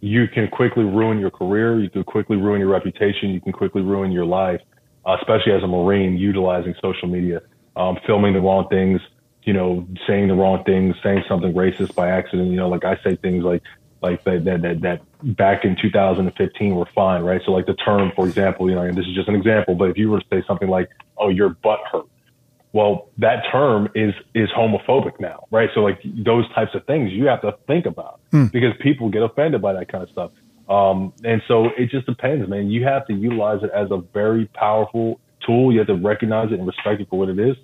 [0.00, 1.78] you can quickly ruin your career.
[1.78, 3.30] You can quickly ruin your reputation.
[3.30, 4.60] You can quickly ruin your life
[5.06, 7.40] uh, especially as a marine utilizing social media
[7.76, 9.00] um, filming the wrong things
[9.42, 12.96] you know saying the wrong things saying something racist by accident you know like i
[13.04, 13.62] say things like
[14.04, 17.40] like that, that, that, that back in 2015 were fine, right?
[17.44, 19.90] So like the term, for example, you know, and this is just an example, but
[19.90, 22.06] if you were to say something like, oh, your butt hurt.
[22.72, 25.70] Well, that term is, is homophobic now, right?
[25.74, 28.46] So like those types of things you have to think about hmm.
[28.46, 30.32] because people get offended by that kind of stuff.
[30.68, 32.70] Um, and so it just depends, man.
[32.70, 35.72] You have to utilize it as a very powerful tool.
[35.72, 37.56] You have to recognize it and respect it for what it is.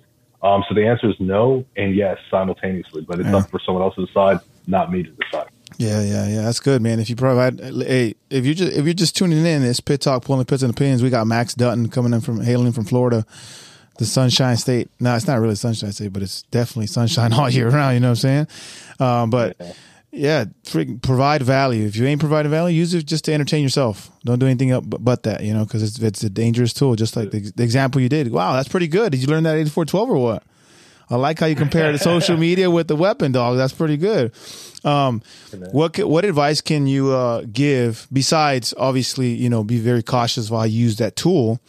[0.43, 3.37] Um, so the answer is no and yes simultaneously, but it's yeah.
[3.37, 5.49] up for someone else to decide, not me to decide.
[5.77, 6.41] Yeah, yeah, yeah.
[6.41, 6.99] That's good, man.
[6.99, 10.23] If you provide, hey, if you just if you're just tuning in, it's Pit Talk,
[10.25, 11.01] pulling pits and opinions.
[11.01, 13.25] We got Max Dutton coming in from hailing from Florida,
[13.97, 14.89] the Sunshine State.
[14.99, 17.95] No, it's not really Sunshine State, but it's definitely sunshine all year round.
[17.95, 18.47] You know what I'm saying?
[18.99, 19.57] Um, but
[20.11, 21.85] yeah, freaking provide value.
[21.85, 24.11] If you ain't providing value, use it just to entertain yourself.
[24.25, 26.95] Don't do anything up but, but that, you know, because it's it's a dangerous tool.
[26.95, 28.31] Just like the, the example you did.
[28.31, 29.13] Wow, that's pretty good.
[29.13, 30.43] Did you learn that 8412 or what?
[31.11, 33.57] I like how you compare the social media with the weapon dog.
[33.57, 34.31] That's pretty good.
[34.83, 35.21] Um,
[35.71, 40.65] what what advice can you uh, give besides obviously you know be very cautious while
[40.65, 41.59] you use that tool,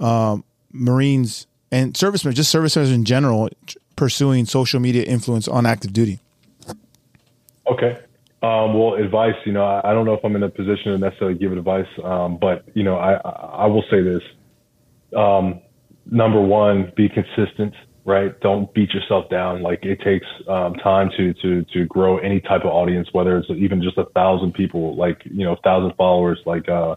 [0.00, 3.50] um, Marines and servicemen, just servicemen in general,
[3.94, 6.20] pursuing social media influence on active duty.
[7.70, 7.98] Okay.
[8.42, 9.34] Um, well, advice.
[9.44, 11.88] You know, I, I, don't know if I'm in a position to necessarily give advice,
[12.02, 14.22] um, but you know, I I will say this.
[15.16, 15.60] Um,
[16.10, 17.74] number one, be consistent
[18.06, 18.38] right?
[18.40, 19.62] Don't beat yourself down.
[19.62, 23.50] Like it takes um, time to to to grow any type of audience, whether it's
[23.50, 26.38] even just a thousand people, like you know, a thousand followers.
[26.46, 26.94] Like uh,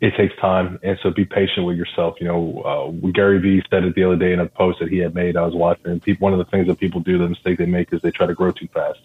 [0.00, 2.16] it takes time, and so be patient with yourself.
[2.20, 2.62] You know,
[3.02, 5.36] uh, Gary Vee said it the other day in a post that he had made.
[5.36, 7.66] I was watching, and people, one of the things that people do, the mistake they
[7.66, 8.98] make, is they try to grow too fast,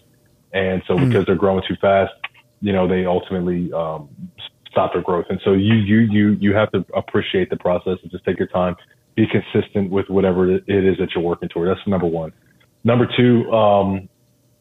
[0.52, 1.06] and so mm.
[1.06, 2.12] because they're growing too fast,
[2.60, 4.08] you know, they ultimately um,
[4.68, 5.26] stop their growth.
[5.30, 8.48] And so you you you you have to appreciate the process and just take your
[8.48, 8.74] time
[9.18, 11.68] be consistent with whatever it is that you're working toward.
[11.68, 12.32] That's number one.
[12.84, 14.08] Number two, um,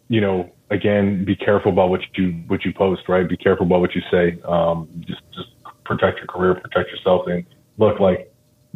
[0.07, 3.03] you know, again, be careful about what you what you post.
[3.07, 4.41] Right, be careful about what you say.
[4.47, 5.49] Um, just just
[5.85, 7.45] protect your career, protect yourself, and
[7.77, 8.33] look like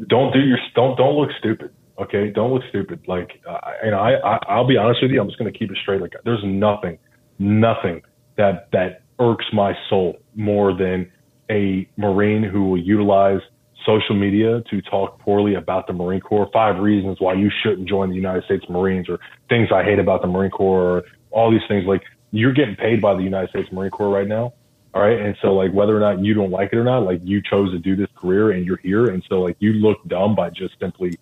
[0.07, 1.71] don't do your don't don't look stupid.
[1.99, 2.99] Okay, don't look stupid.
[3.07, 3.57] Like, uh,
[3.89, 5.19] know, I, I I'll be honest with you.
[5.19, 5.99] I'm just gonna keep it straight.
[5.99, 6.99] Like, there's nothing,
[7.39, 8.03] nothing
[8.37, 11.11] that that irks my soul more than
[11.49, 13.41] a Marine who will utilize
[13.85, 18.09] social media to talk poorly about the Marine Corps, five reasons why you shouldn't join
[18.09, 21.61] the United States Marines, or things I hate about the Marine Corps, or all these
[21.67, 21.85] things.
[21.85, 24.53] Like you're getting paid by the United States Marine Corps right now.
[24.93, 25.19] All right.
[25.19, 27.71] And so like whether or not you don't like it or not, like you chose
[27.71, 29.07] to do this career and you're here.
[29.07, 31.17] And so like you look dumb by just simply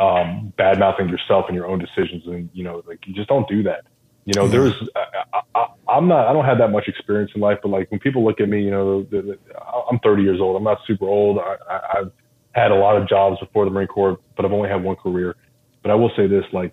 [0.00, 2.26] um bad mouthing yourself and your own decisions.
[2.26, 3.86] And you know, like you just don't do that.
[4.24, 7.58] You know, there's, I, I, I'm not, I don't have that much experience in life,
[7.62, 9.60] but like when people look at me, you know, the, the,
[9.90, 10.56] I'm 30 years old.
[10.56, 11.38] I'm not super old.
[11.38, 12.12] I, I, I've
[12.52, 15.36] had a lot of jobs before the Marine Corps, but I've only had one career.
[15.82, 16.72] But I will say this, like,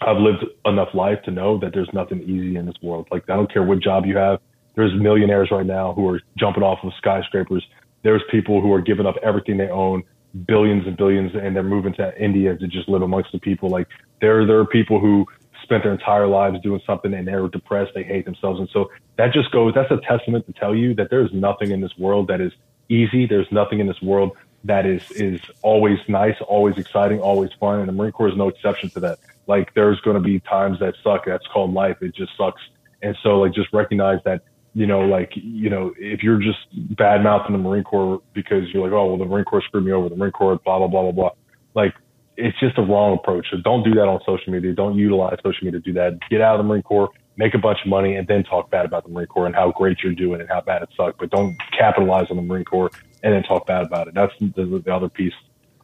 [0.00, 3.08] I've lived enough life to know that there's nothing easy in this world.
[3.10, 4.38] Like, I don't care what job you have.
[4.76, 7.66] There's millionaires right now who are jumping off of skyscrapers.
[8.04, 10.04] There's people who are giving up everything they own
[10.46, 13.70] billions and billions and they're moving to India to just live amongst the people.
[13.70, 13.88] Like
[14.20, 15.26] there, there are people who
[15.62, 18.60] spent their entire lives doing something and they're depressed, they hate themselves.
[18.60, 21.80] And so that just goes, that's a testament to tell you that there's nothing in
[21.80, 22.52] this world that is
[22.88, 23.26] easy.
[23.26, 27.80] There's nothing in this world that is, is always nice, always exciting, always fun.
[27.80, 29.18] And the Marine Corps is no exception to that.
[29.46, 31.26] Like there's going to be times that suck.
[31.26, 31.98] That's called life.
[32.02, 32.60] It just sucks.
[33.02, 34.42] And so like just recognize that
[34.74, 36.58] you know, like, you know, if you're just
[36.96, 39.90] bad mouthing the Marine Corps because you're like, oh, well, the Marine Corps screwed me
[39.90, 41.30] over, the Marine Corps, blah, blah, blah, blah, blah.
[41.74, 41.94] Like,
[42.38, 43.48] it's just a wrong approach.
[43.50, 44.72] So don't do that on social media.
[44.72, 46.18] Don't utilize social media to do that.
[46.30, 48.86] Get out of the Marine Corps, make a bunch of money, and then talk bad
[48.86, 51.18] about the Marine Corps and how great you're doing and how bad it sucked.
[51.18, 52.90] But don't capitalize on the Marine Corps
[53.24, 54.14] and then talk bad about it.
[54.14, 55.34] That's the, the other piece.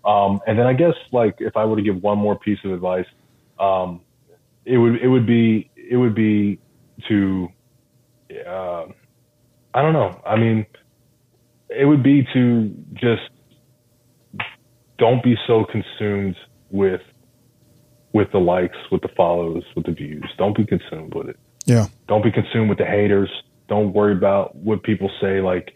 [0.04, 2.72] Um, and then I guess like if I were to give one more piece of
[2.72, 3.06] advice,
[3.58, 4.02] um,
[4.64, 6.60] it would it would be it would be
[7.08, 7.48] to
[8.46, 8.86] uh,
[9.74, 10.20] I don't know.
[10.24, 10.66] I mean,
[11.68, 13.22] it would be to just
[14.98, 16.36] don't be so consumed
[16.70, 17.00] with
[18.12, 20.24] with the likes, with the follows, with the views.
[20.38, 21.36] Don't be consumed with it.
[21.64, 21.86] Yeah.
[22.06, 23.30] Don't be consumed with the haters.
[23.68, 25.40] Don't worry about what people say.
[25.40, 25.74] Like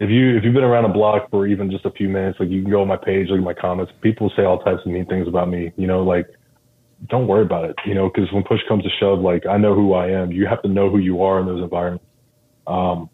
[0.00, 2.50] if you if you've been around a block for even just a few minutes, like
[2.50, 3.92] you can go on my page, look at my comments.
[4.00, 5.72] People say all types of mean things about me.
[5.76, 6.26] You know, like
[7.08, 7.76] don't worry about it.
[7.86, 10.30] You know, because when push comes to shove, like I know who I am.
[10.30, 12.04] You have to know who you are in those environments.
[12.66, 13.08] Um,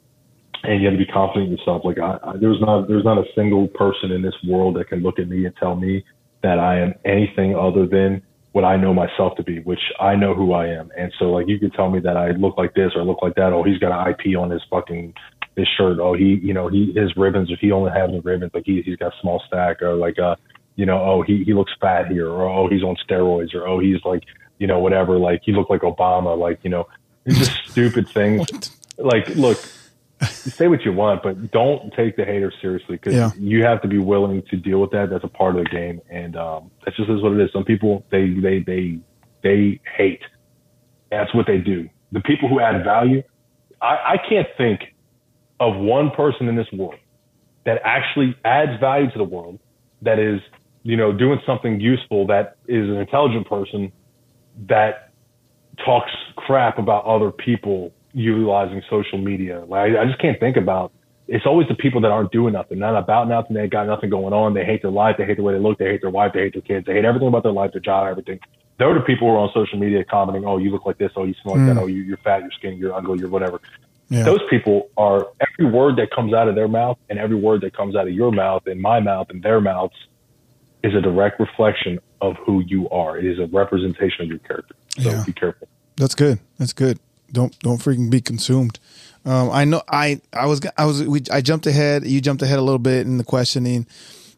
[0.67, 1.83] and you have to be confident in yourself.
[1.85, 5.03] Like I, I, there's not there's not a single person in this world that can
[5.03, 6.05] look at me and tell me
[6.43, 8.23] that I am anything other than
[8.53, 10.91] what I know myself to be, which I know who I am.
[10.97, 13.35] And so like you could tell me that I look like this or look like
[13.35, 13.53] that.
[13.53, 15.15] Oh, he's got an IP on his fucking
[15.57, 15.99] his shirt.
[16.01, 18.83] Oh, he you know he his ribbons if he only has the ribbons like he
[18.83, 20.37] he's got a small stack or like uh
[20.77, 23.79] you know oh he he looks fat here or oh he's on steroids or oh
[23.79, 24.23] he's like
[24.59, 26.87] you know whatever like he looked like Obama like you know
[27.29, 28.47] just stupid things.
[28.99, 29.59] Like look
[30.25, 33.31] say what you want, but don't take the haters seriously because yeah.
[33.37, 35.11] you have to be willing to deal with that.
[35.11, 37.51] That's a part of the game, and um, that's just is what it is.
[37.53, 38.99] Some people they they they
[39.43, 40.23] they hate.
[41.11, 41.89] That's what they do.
[42.13, 43.23] The people who add value,
[43.81, 44.81] I, I can't think
[45.61, 46.99] of one person in this world
[47.65, 49.59] that actually adds value to the world.
[50.03, 50.41] That is,
[50.83, 52.27] you know, doing something useful.
[52.27, 53.93] That is an intelligent person
[54.69, 55.13] that
[55.85, 59.65] talks crap about other people utilizing social media.
[59.65, 60.93] Like I, just can't think about.
[61.27, 63.57] It's always the people that aren't doing nothing, not about nothing.
[63.57, 64.53] They got nothing going on.
[64.55, 65.17] They hate their life.
[65.19, 65.79] They hate the way they look.
[65.79, 66.33] They hate their wife.
[66.35, 66.87] They hate their kids.
[66.87, 68.41] They hate everything about their life, their job, everything.
[68.79, 71.13] They're the people who are on social media commenting, "Oh, you look like this.
[71.17, 71.75] Oh, you smell like mm.
[71.75, 71.81] that.
[71.81, 72.43] Oh, you, you're fat.
[72.43, 72.77] You're skinny.
[72.77, 73.19] You're ugly.
[73.19, 73.61] You're whatever."
[74.11, 74.25] Yeah.
[74.25, 77.75] Those people are every word that comes out of their mouth and every word that
[77.75, 79.95] comes out of your mouth and my mouth and their mouths
[80.83, 83.17] is a direct reflection of who you are.
[83.17, 84.75] It is a representation of your character.
[84.99, 85.25] So yeah.
[85.25, 85.69] be careful.
[85.97, 86.39] That's good.
[86.59, 86.99] That's good.
[87.33, 88.79] Don't don't freaking be consumed.
[89.25, 92.05] Um, I know I I was I was we, I jumped ahead.
[92.07, 93.87] You jumped ahead a little bit in the questioning,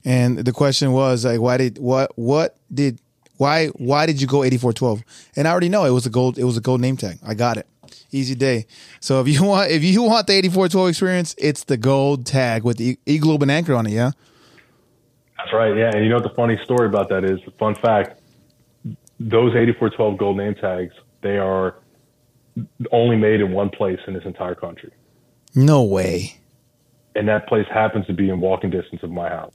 [0.05, 3.01] and the question was like, why did what what did
[3.37, 5.03] why why did you go eighty four twelve?
[5.35, 7.19] And I already know it was a gold it was a gold name tag.
[7.27, 7.67] I got it.
[8.13, 8.67] Easy day.
[9.01, 12.27] So if you want if you want the eighty four twelve experience, it's the gold
[12.27, 13.93] tag with the E globe and anchor on it.
[13.93, 14.13] Yeah.
[15.37, 15.77] That's right.
[15.77, 17.39] Yeah, and you know what the funny story about that is?
[17.59, 18.21] Fun fact:
[19.21, 20.95] those eighty four twelve gold name tags
[21.27, 21.75] they are
[22.93, 24.91] only made in one place in this entire country.
[25.55, 26.37] No way.
[27.15, 29.55] And that place happens to be in walking distance of my house.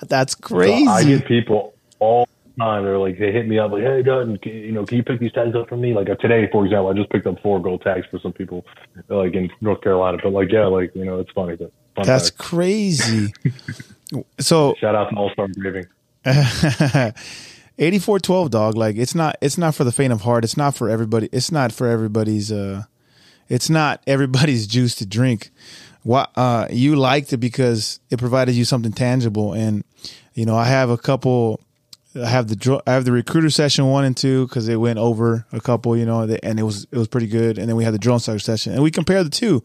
[0.08, 0.86] That's crazy.
[0.86, 2.84] So I get people all the time.
[2.84, 5.32] They're like, they hit me up like, "Hey, Dutton, you know, can you pick these
[5.32, 7.82] tags up for me?" Like uh, today, for example, I just picked up four gold
[7.82, 8.64] tags for some people,
[9.08, 10.18] like in North Carolina.
[10.22, 11.56] But like, yeah, like you know, it's funny.
[11.56, 13.32] But that's crazy.
[14.40, 15.86] so shout out to All Star Engraving.
[17.78, 18.76] 8412 dog.
[18.76, 20.44] Like it's not it's not for the faint of heart.
[20.44, 22.84] It's not for everybody it's not for everybody's uh
[23.48, 25.50] it's not everybody's juice to drink.
[26.02, 29.52] What uh you liked it because it provided you something tangible.
[29.52, 29.84] And
[30.34, 31.60] you know i have a couple
[32.20, 35.46] i have the i have the recruiter session one and two because it went over
[35.52, 37.58] a couple you know and it was it was pretty good.
[37.58, 39.62] And then we had the drill instructor session and we compared the two.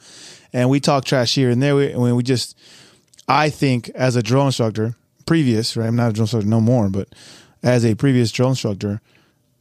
[0.52, 1.80] And we talked trash here and there.
[1.80, 2.58] And when we just
[3.28, 4.95] i think as a drill instructor
[5.28, 5.86] previous right?
[5.86, 7.10] I'm not a drill instructor no more but
[7.63, 9.02] as a previous drill instructor,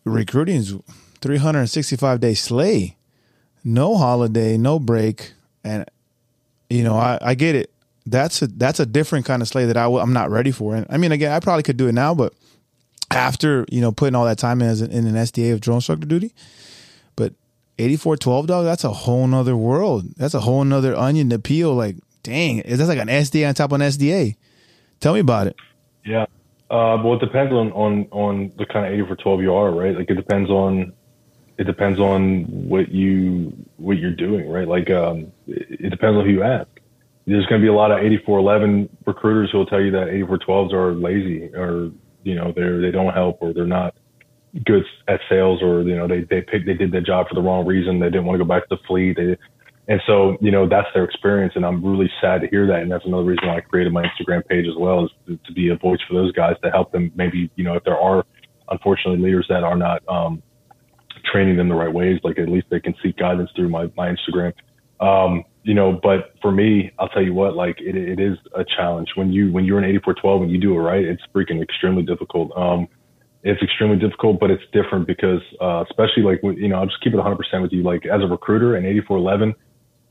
[0.05, 0.75] recruiting is
[1.21, 2.97] 365 day sleigh,
[3.65, 5.33] no holiday, no break,
[5.65, 5.85] and
[6.71, 7.71] you know I, I get it.
[8.07, 10.75] That's a that's a different kind of sleigh that I w- I'm not ready for.
[10.75, 12.33] And I mean, again, I probably could do it now, but
[13.11, 15.77] after you know putting all that time in as an, in an SDA of drill
[15.77, 16.33] instructor duty,
[17.17, 17.35] but
[17.79, 20.07] 8412 dog, that's a whole nother world.
[20.17, 21.75] That's a whole nother onion to peel.
[21.75, 24.37] Like, dang, is that like an SDA on top of an SDA?
[25.01, 25.57] Tell me about it.
[26.05, 26.27] Yeah.
[26.71, 29.97] Uh, well, it depends on, on, on the kind of 8412 you are, right?
[29.97, 30.93] Like it depends on,
[31.59, 34.69] it depends on what you, what you're doing, right?
[34.69, 36.69] Like, um, it, it depends on who you ask.
[37.27, 40.73] there's going to be a lot of 8411 recruiters who will tell you that 8412s
[40.73, 41.91] are lazy or
[42.25, 43.95] you know they're they don't help or they're not
[44.65, 47.43] good at sales or you know they they picked they did their job for the
[47.43, 49.37] wrong reason they didn't want to go back to the fleet they,
[49.89, 52.91] and so you know that's their experience and I'm really sad to hear that and
[52.91, 55.77] that's another reason why I created my Instagram page as well is to, be a
[55.77, 58.25] voice for those guys to help them maybe you know if there are
[58.71, 60.43] unfortunately leaders that are not um,
[61.33, 64.15] training them the right ways like at least they can seek guidance through my my
[64.15, 64.53] Instagram
[65.01, 68.65] um, you know, but for me, I'll tell you what, like it, it is a
[68.77, 72.03] challenge when you, when you're an 8412 and you do it right, it's freaking extremely
[72.03, 72.57] difficult.
[72.57, 72.89] Um,
[73.43, 77.13] it's extremely difficult, but it's different because, uh, especially like, you know, I'll just keep
[77.13, 77.83] it 100% with you.
[77.83, 79.55] Like as a recruiter in 8411,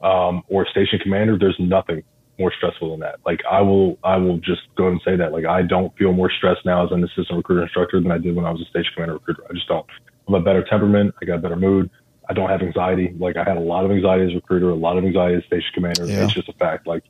[0.02, 2.04] um, or station commander, there's nothing
[2.40, 3.20] more stressful than that.
[3.26, 5.32] Like I will, I will just go and say that.
[5.32, 8.36] Like I don't feel more stressed now as an assistant recruiter instructor than I did
[8.36, 9.44] when I was a station commander recruiter.
[9.50, 9.86] I just don't.
[10.28, 11.16] I'm a better temperament.
[11.22, 11.90] I got a better mood.
[12.30, 13.14] I don't have anxiety.
[13.18, 15.46] Like I had a lot of anxiety as a recruiter, a lot of anxiety as
[15.46, 16.06] station commander.
[16.06, 16.26] Yeah.
[16.26, 16.86] It's just a fact.
[16.86, 17.04] Like,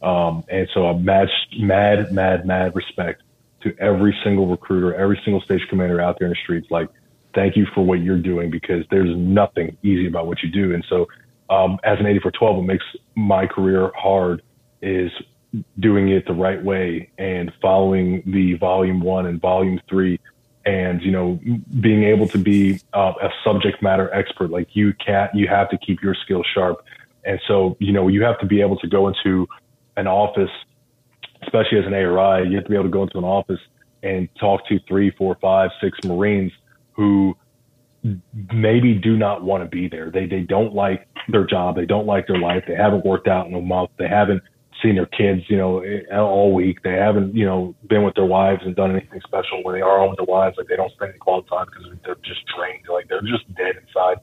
[0.00, 1.28] um, and so I'm mad,
[1.58, 3.22] mad, mad, mad respect
[3.62, 6.70] to every single recruiter, every single station commander out there in the streets.
[6.70, 6.88] Like,
[7.34, 10.74] thank you for what you're doing because there's nothing easy about what you do.
[10.74, 11.06] And so,
[11.50, 14.42] um, as an 8412, what makes my career hard
[14.80, 15.10] is
[15.80, 20.18] doing it the right way and following the volume one and volume three
[20.64, 21.38] and you know
[21.80, 24.50] being able to be uh, a subject matter expert.
[24.50, 26.84] Like you can't you have to keep your skills sharp.
[27.24, 29.46] And so you know you have to be able to go into
[29.96, 30.50] an office
[31.42, 33.60] especially as an ARI you have to be able to go into an office
[34.02, 36.52] and talk to three four five six marines
[36.92, 37.36] who
[38.52, 42.06] maybe do not want to be there they they don't like their job they don't
[42.06, 44.42] like their life they haven't worked out in a month they haven't
[44.82, 46.82] seen their kids, you know, eh, all week.
[46.82, 49.62] They haven't, you know, been with their wives and done anything special.
[49.62, 51.98] When they are home with their wives, like they don't spend any quality time because
[52.04, 52.84] they're just drained.
[52.90, 54.18] Like they're just dead inside.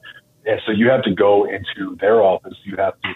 [0.46, 2.56] And so you have to go into their office.
[2.64, 3.08] You have to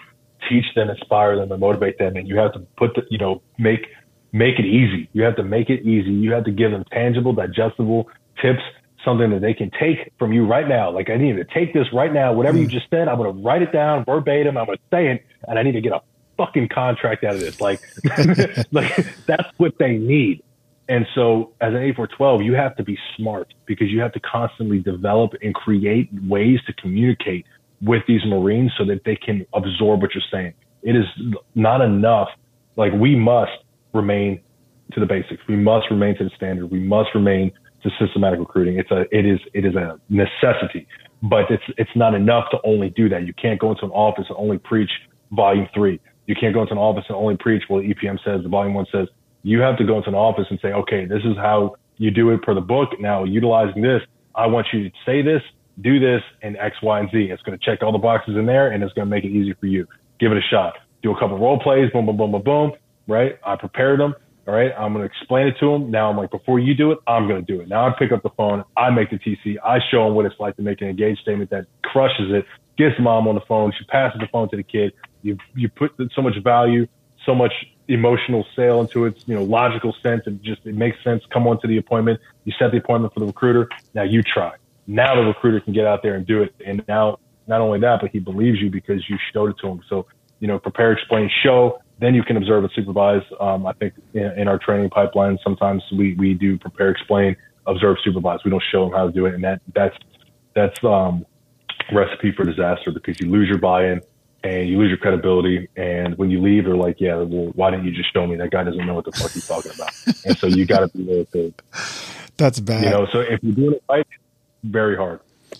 [0.49, 2.15] teach them, inspire them, and motivate them.
[2.15, 3.87] And you have to put the, you know, make
[4.31, 5.09] make it easy.
[5.13, 6.11] You have to make it easy.
[6.11, 8.09] You have to give them tangible, digestible
[8.41, 8.61] tips,
[9.05, 10.91] something that they can take from you right now.
[10.91, 12.33] Like I need to take this right now.
[12.33, 12.71] Whatever you mm.
[12.71, 14.57] just said, I'm going to write it down verbatim.
[14.57, 16.01] I'm going to say it, and I need to get a
[16.37, 17.61] fucking contract out of this.
[17.61, 17.79] Like,
[18.71, 20.43] like that's what they need.
[20.87, 24.79] And so as an 8412, you have to be smart because you have to constantly
[24.79, 27.45] develop and create ways to communicate
[27.81, 30.53] with these Marines so that they can absorb what you're saying.
[30.83, 31.05] It is
[31.55, 32.29] not enough.
[32.75, 33.51] Like we must
[33.93, 34.41] remain
[34.93, 35.41] to the basics.
[35.47, 36.69] We must remain to the standard.
[36.69, 37.51] We must remain
[37.85, 38.77] to systematic recruiting.
[38.77, 40.87] It's a, it is, it is a necessity,
[41.21, 43.25] but it's, it's not enough to only do that.
[43.25, 44.89] You can't go into an office and only preach
[45.31, 45.99] volume three.
[46.25, 48.87] You can't go into an office and only preach what EPM says, the volume one
[48.91, 49.07] says.
[49.43, 52.31] You have to go into an office and say, okay, this is how you do
[52.31, 52.89] it per the book.
[52.99, 54.01] Now, utilizing this,
[54.33, 55.41] I want you to say this,
[55.81, 57.29] do this, and X, Y, and Z.
[57.31, 59.29] It's going to check all the boxes in there and it's going to make it
[59.29, 59.87] easy for you.
[60.19, 60.73] Give it a shot.
[61.03, 62.71] Do a couple role plays, boom, boom, boom, boom, boom,
[63.07, 63.37] right?
[63.45, 64.15] I prepared them.
[64.47, 64.71] All right.
[64.77, 65.89] I'm going to explain it to them.
[65.89, 67.67] Now I'm like, before you do it, I'm going to do it.
[67.67, 68.63] Now I pick up the phone.
[68.77, 69.57] I make the TC.
[69.63, 72.45] I show them what it's like to make an engaged statement that crushes it,
[72.77, 73.73] gets mom on the phone.
[73.77, 74.93] She passes the phone to the kid.
[75.23, 76.87] You you put so much value,
[77.25, 77.53] so much
[77.87, 81.23] emotional sale into its you know logical sense, and just it makes sense.
[81.31, 82.19] Come on to the appointment.
[82.43, 83.67] You set the appointment for the recruiter.
[83.95, 84.53] Now you try.
[84.85, 86.53] Now the recruiter can get out there and do it.
[86.63, 89.81] And now not only that, but he believes you because you showed it to him.
[89.89, 90.05] So
[90.39, 91.79] you know, prepare, explain, show.
[91.99, 93.23] Then you can observe and supervise.
[93.39, 97.97] Um, I think in, in our training pipeline, sometimes we we do prepare, explain, observe,
[98.03, 98.39] supervise.
[98.43, 99.95] We don't show them how to do it, and that that's
[100.55, 101.25] that's um,
[101.91, 104.01] recipe for disaster because you lose your buy-in
[104.43, 105.67] and you lose your credibility.
[105.75, 108.35] And when you leave, they're like, yeah, well, why didn't you just show me?
[108.35, 109.91] That guy doesn't know what the fuck he's talking about.
[110.25, 111.53] and so you got to be there to.
[112.37, 112.83] That's bad.
[112.83, 114.07] You know, so if you're doing it right,
[114.63, 115.19] very hard.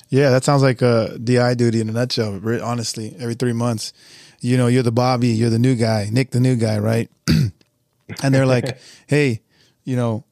[0.09, 2.39] Yeah, that sounds like a DI duty in a nutshell.
[2.61, 3.93] Honestly, every three months,
[4.45, 7.09] you know, you're the Bobby, you're the new guy, Nick, the new guy, right?
[7.27, 8.77] and they're like,
[9.07, 9.41] hey,
[9.83, 10.23] you know,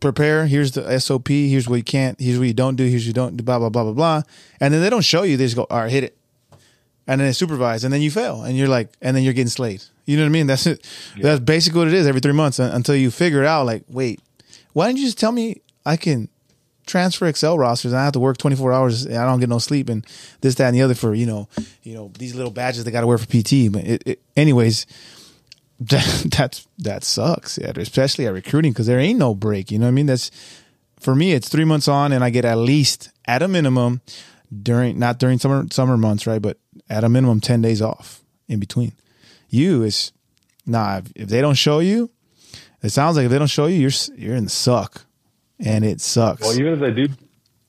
[0.00, 0.46] prepare.
[0.46, 1.28] Here's the SOP.
[1.28, 2.20] Here's what you can't.
[2.20, 2.84] Here's what you don't do.
[2.84, 3.44] Here's what you don't do.
[3.44, 4.22] Blah blah blah blah blah.
[4.60, 5.36] And then they don't show you.
[5.36, 6.16] They just go, all right, hit it
[7.06, 9.48] and then they supervise, and then you fail, and you're like, and then you're getting
[9.48, 9.82] slayed.
[10.06, 10.46] You know what I mean?
[10.46, 10.86] That's it.
[11.16, 11.22] Yeah.
[11.24, 13.66] That's basically what it is every three months until you figure it out.
[13.66, 14.20] Like, wait,
[14.72, 16.28] why didn't you just tell me I can
[16.92, 19.58] transfer Excel rosters and I have to work 24 hours and I don't get no
[19.58, 20.06] sleep and
[20.42, 21.48] this, that, and the other for you know,
[21.82, 23.72] you know these little badges they got to wear for PT.
[23.72, 24.86] But it, it, anyways,
[25.80, 29.70] that that's that sucks, especially at recruiting because there ain't no break.
[29.70, 30.06] You know what I mean?
[30.06, 30.30] That's
[31.00, 31.32] for me.
[31.32, 34.02] It's three months on, and I get at least at a minimum
[34.62, 36.42] during not during summer summer months, right?
[36.42, 36.58] But
[36.90, 38.92] at a minimum 10 days off in between.
[39.48, 40.12] You is
[40.66, 42.10] nah, if, if they don't show you,
[42.82, 45.06] it sounds like if they don't show you, you're you're in the suck.
[45.64, 46.42] And it sucks.
[46.42, 47.08] Well, even if they do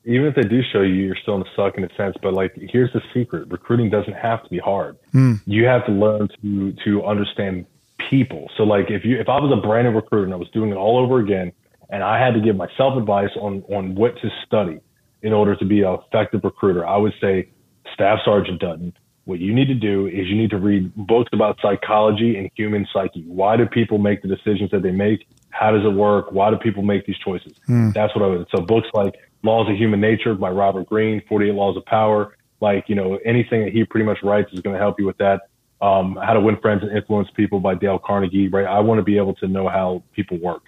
[0.06, 2.16] even if they do show you, you're still in the suck in a sense.
[2.22, 4.98] But like, here's the secret: recruiting doesn't have to be hard.
[5.14, 5.42] Mm.
[5.46, 7.66] You have to learn to to understand
[8.10, 8.50] people.
[8.58, 10.72] So like if you if I was a brand new recruiter and I was doing
[10.72, 11.52] it all over again,
[11.90, 14.80] and I had to give myself advice on on what to study
[15.22, 17.50] in order to be an effective recruiter, I would say
[17.94, 18.94] Staff Sergeant Dutton.
[19.26, 22.86] What you need to do is you need to read books about psychology and human
[22.92, 23.24] psyche.
[23.26, 25.26] Why do people make the decisions that they make?
[25.50, 26.32] How does it work?
[26.32, 27.54] Why do people make these choices?
[27.70, 27.94] Mm.
[27.94, 28.48] That's what I would.
[28.54, 32.90] So books like Laws of Human Nature by Robert Greene, 48 Laws of Power, like,
[32.90, 35.42] you know, anything that he pretty much writes is going to help you with that.
[35.82, 38.66] Um, how to Win Friends and Influence People by Dale Carnegie, right?
[38.66, 40.64] I want to be able to know how people work.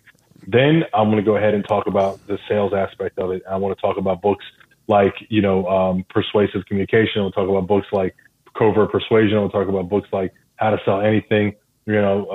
[0.48, 3.42] Then I'm going to go ahead and talk about the sales aspect of it.
[3.50, 4.46] I want to talk about books
[4.88, 7.22] like, you know, um, persuasive communication.
[7.22, 8.16] I'll talk about books like
[8.58, 9.38] covert persuasion.
[9.38, 11.54] I'll talk about books like how to sell anything,
[11.86, 12.26] you know,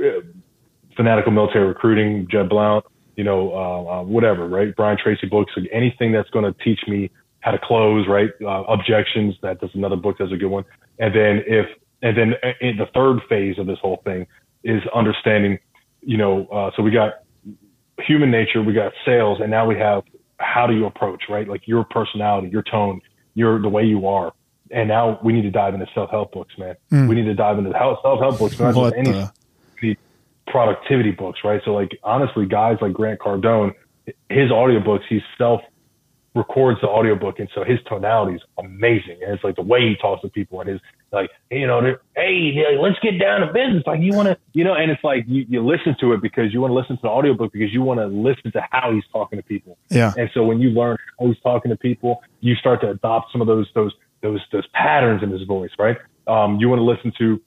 [0.00, 0.04] uh,
[0.96, 2.84] fanatical military recruiting, Jeb Blount,
[3.16, 4.74] you know, uh, uh, whatever, right?
[4.76, 7.10] Brian Tracy books, anything that's going to teach me
[7.40, 8.30] how to close, right?
[8.42, 9.34] Uh, objections.
[9.42, 10.16] That does another book.
[10.18, 10.64] That's a good one.
[10.98, 11.66] And then if,
[12.02, 14.26] and then uh, the third phase of this whole thing
[14.64, 15.58] is understanding,
[16.02, 17.14] you know, uh, so we got
[18.00, 20.02] human nature, we got sales, and now we have
[20.38, 21.48] how do you approach, right?
[21.48, 23.00] Like your personality, your tone,
[23.34, 24.32] your, the way you are.
[24.70, 26.76] And now we need to dive into self-help books, man.
[26.92, 27.08] Mm.
[27.08, 29.32] We need to dive into self-help books, not just any the?
[30.46, 31.60] productivity books, right?
[31.64, 33.74] So like, honestly, guys like Grant Cardone,
[34.28, 35.60] his audiobooks, he self
[36.34, 39.96] records the audiobook and so his tonality is amazing and it's like the way he
[39.96, 41.80] talks to people and his like you know
[42.14, 45.24] hey let's get down to business like you want to you know and it's like
[45.26, 47.82] you, you listen to it because you want to listen to the audiobook because you
[47.82, 50.96] want to listen to how he's talking to people yeah and so when you learn
[51.18, 54.66] how he's talking to people you start to adopt some of those those those those
[54.68, 57.40] patterns in his voice right um, you want to listen to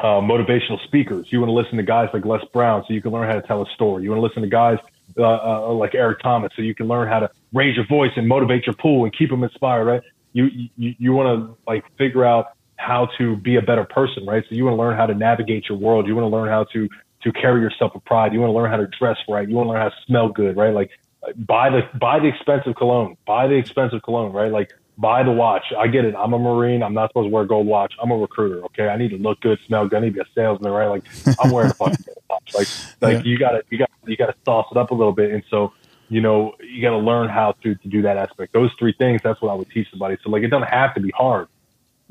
[0.00, 3.12] uh, motivational speakers you want to listen to guys like Les Brown so you can
[3.12, 4.78] learn how to tell a story you want to listen to guys
[5.18, 8.26] uh, uh, like Eric Thomas, so you can learn how to raise your voice and
[8.26, 10.02] motivate your pool and keep them inspired, right?
[10.32, 14.42] You you, you want to like figure out how to be a better person, right?
[14.48, 16.08] So you want to learn how to navigate your world.
[16.08, 16.88] You want to learn how to
[17.22, 18.32] to carry yourself with pride.
[18.32, 19.48] You want to learn how to dress right.
[19.48, 20.74] You want to learn how to smell good, right?
[20.74, 20.90] Like
[21.36, 24.50] buy the buy the expensive cologne, buy the expensive cologne, right?
[24.50, 25.64] Like buy the watch.
[25.76, 26.14] I get it.
[26.16, 26.82] I'm a Marine.
[26.82, 27.94] I'm not supposed to wear a gold watch.
[28.02, 28.64] I'm a recruiter.
[28.66, 28.88] Okay.
[28.88, 29.96] I need to look good, smell good.
[29.96, 30.86] I need to be a salesman, right?
[30.86, 31.04] Like
[31.40, 32.54] I'm wearing a fucking watch.
[32.54, 32.68] Like,
[33.00, 33.30] like yeah.
[33.30, 35.32] you gotta, you got, you gotta sauce it up a little bit.
[35.32, 35.72] And so,
[36.08, 38.52] you know, you got to learn how to, to do that aspect.
[38.52, 40.16] Those three things, that's what I would teach somebody.
[40.22, 41.48] So like, it doesn't have to be hard.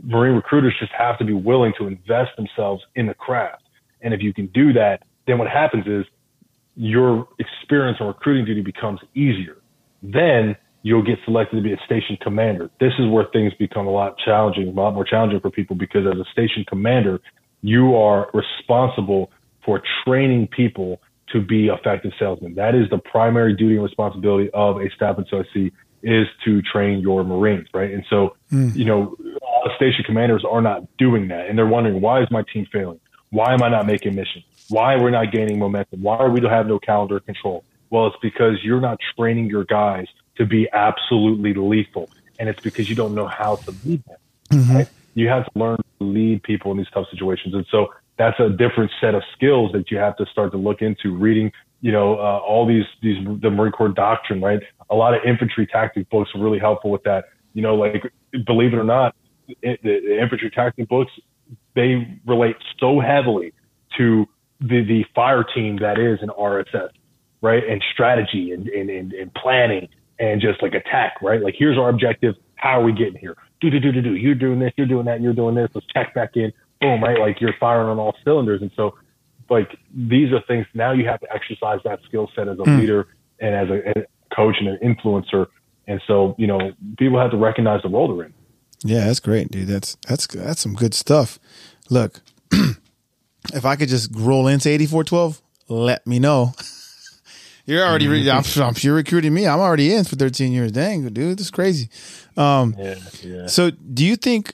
[0.01, 3.63] Marine recruiters just have to be willing to invest themselves in the craft.
[4.01, 6.05] And if you can do that, then what happens is
[6.75, 9.57] your experience on recruiting duty becomes easier.
[10.01, 12.69] Then you'll get selected to be a station commander.
[12.79, 16.05] This is where things become a lot challenging, a lot more challenging for people because
[16.05, 17.19] as a station commander,
[17.61, 19.31] you are responsible
[19.65, 22.55] for training people to be effective salesmen.
[22.55, 25.71] That is the primary duty and responsibility of a staff SOC
[26.03, 27.91] is to train your Marines, right?
[27.91, 28.75] And so, mm.
[28.75, 29.15] you know,
[29.77, 31.47] station commanders are not doing that.
[31.47, 32.99] And they're wondering, why is my team failing?
[33.29, 34.43] Why am I not making missions?
[34.69, 36.01] Why we're we not gaining momentum?
[36.01, 37.63] Why are we to have no calendar control?
[37.89, 40.07] Well, it's because you're not training your guys
[40.37, 42.09] to be absolutely lethal.
[42.39, 44.17] And it's because you don't know how to lead them.
[44.51, 44.75] Mm-hmm.
[44.75, 44.89] Right?
[45.13, 47.53] You have to learn to lead people in these tough situations.
[47.53, 50.81] And so that's a different set of skills that you have to start to look
[50.81, 54.61] into reading, you know, uh, all these, these, the Marine Corps doctrine, right?
[54.89, 57.25] A lot of infantry tactic books are really helpful with that.
[57.53, 58.11] You know, like,
[58.45, 59.15] believe it or not,
[59.61, 61.11] it, the, the infantry tactic books,
[61.75, 63.53] they relate so heavily
[63.97, 64.27] to
[64.59, 66.89] the, the fire team that is an RSS,
[67.41, 67.63] right?
[67.67, 69.89] And strategy and, and, and, and planning
[70.23, 71.41] and just like attack, right?
[71.41, 72.35] Like, here's our objective.
[72.55, 73.35] How are we getting here?
[73.59, 74.15] Do, do, do, do, do.
[74.15, 75.69] You're doing this, you're doing that, you're doing this.
[75.73, 76.53] Let's check back in.
[76.79, 77.19] Boom, right?
[77.19, 78.61] Like, you're firing on all cylinders.
[78.61, 78.95] And so,
[79.49, 82.79] like, these are things now you have to exercise that skill set as a mm.
[82.79, 83.07] leader
[83.39, 85.47] and as a, a coach and an influencer.
[85.87, 88.33] And so, you know, people have to recognize the role they're in.
[88.85, 89.67] Yeah, that's great, dude.
[89.67, 91.39] That's that's that's some good stuff.
[91.89, 92.19] Look,
[92.51, 96.53] if I could just roll into eighty four twelve, let me know.
[97.65, 99.47] You're already, re- I'm, I'm, you're recruiting me.
[99.47, 100.71] I'm already in for 13 years.
[100.71, 101.89] Dang, dude, this is crazy.
[102.35, 103.47] Um, yeah, yeah.
[103.47, 104.53] So, do you think,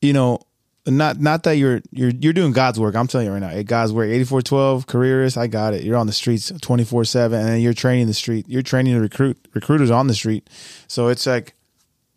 [0.00, 0.40] you know,
[0.86, 2.94] not not that you're you're you're doing God's work.
[2.94, 4.06] I'm telling you right now, God's work.
[4.06, 5.36] 8412 careerist.
[5.36, 5.82] I got it.
[5.82, 8.46] You're on the streets 24 seven, and you're training the street.
[8.48, 10.48] You're training the recruit recruiters on the street.
[10.86, 11.54] So it's like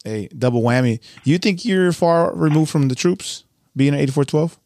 [0.05, 0.99] a double whammy.
[1.23, 3.43] You think you're far removed from the troops
[3.75, 4.59] being at 8412?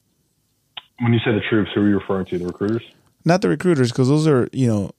[1.00, 2.38] When you say the troops, who are you referring to?
[2.40, 2.84] The recruiters?
[3.26, 4.92] Not the recruiters, because those are you know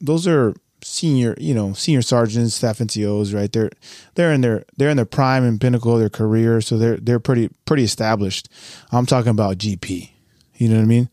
[0.00, 3.52] those are senior, you know, senior sergeants, staff NCOs, right?
[3.52, 3.70] They're
[4.14, 7.20] they're in their they're in their prime and pinnacle of their career, so they're they're
[7.20, 8.48] pretty pretty established.
[8.92, 10.10] I'm talking about GP.
[10.56, 11.08] You know what I mean?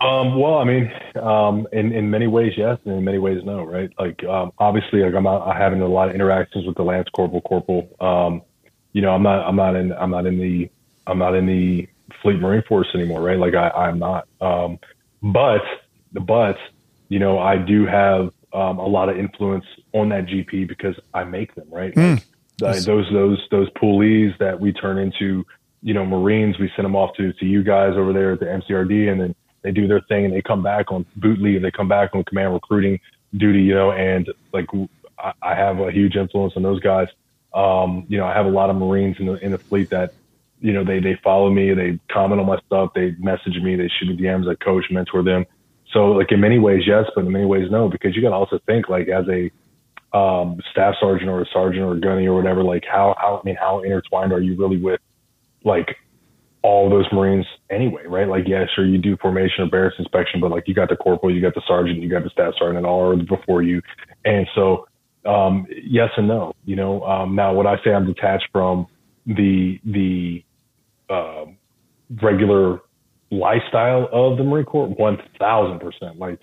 [0.00, 0.90] Um, well, I mean,
[1.22, 3.90] um, in in many ways, yes, and in many ways, no, right?
[3.98, 7.42] Like, um, obviously, like I'm, I'm having a lot of interactions with the lance corporal,
[7.42, 7.88] corporal.
[8.00, 8.42] Um,
[8.92, 10.70] you know, I'm not, I'm not in, I'm not in the,
[11.06, 11.86] I'm not in the
[12.22, 13.38] Fleet Marine Force anymore, right?
[13.38, 14.26] Like I, I'm not.
[14.40, 14.78] Um,
[15.22, 15.60] but,
[16.14, 16.56] but,
[17.10, 21.24] you know, I do have um, a lot of influence on that GP because I
[21.24, 21.94] make them, right?
[21.94, 22.24] Mm.
[22.60, 25.44] Like, those, those, those poolees that we turn into,
[25.82, 28.46] you know, Marines, we send them off to, to you guys over there at the
[28.46, 31.62] MCRD and then they do their thing and they come back on boot leave.
[31.62, 33.00] They come back on command recruiting
[33.36, 34.66] duty, you know, and like
[35.18, 37.08] I, I have a huge influence on those guys.
[37.54, 40.14] Um, you know, I have a lot of Marines in the, in the fleet that,
[40.60, 43.88] you know, they, they follow me, they comment on my stuff, they message me, they
[43.98, 45.44] shoot me DMs, I coach, mentor them.
[45.92, 48.36] So like in many ways, yes, but in many ways, no, because you got to
[48.36, 49.50] also think like as a,
[50.16, 53.46] um, staff sergeant or a sergeant or a gunny or whatever, like how, how, I
[53.46, 55.00] mean, how intertwined are you really with
[55.64, 55.96] like
[56.62, 58.28] all those Marines anyway, right?
[58.28, 61.34] Like, yeah, sure, you do formation or barracks inspection, but like you got the corporal,
[61.34, 63.80] you got the sergeant, you got the staff sergeant, and all are before you.
[64.24, 64.86] And so,
[65.24, 68.86] um, yes and no, you know, um, now when I say I'm detached from
[69.26, 70.44] the, the,
[71.08, 71.46] uh,
[72.22, 72.80] regular
[73.30, 76.18] lifestyle of the Marine Corps, 1000%.
[76.18, 76.40] Like,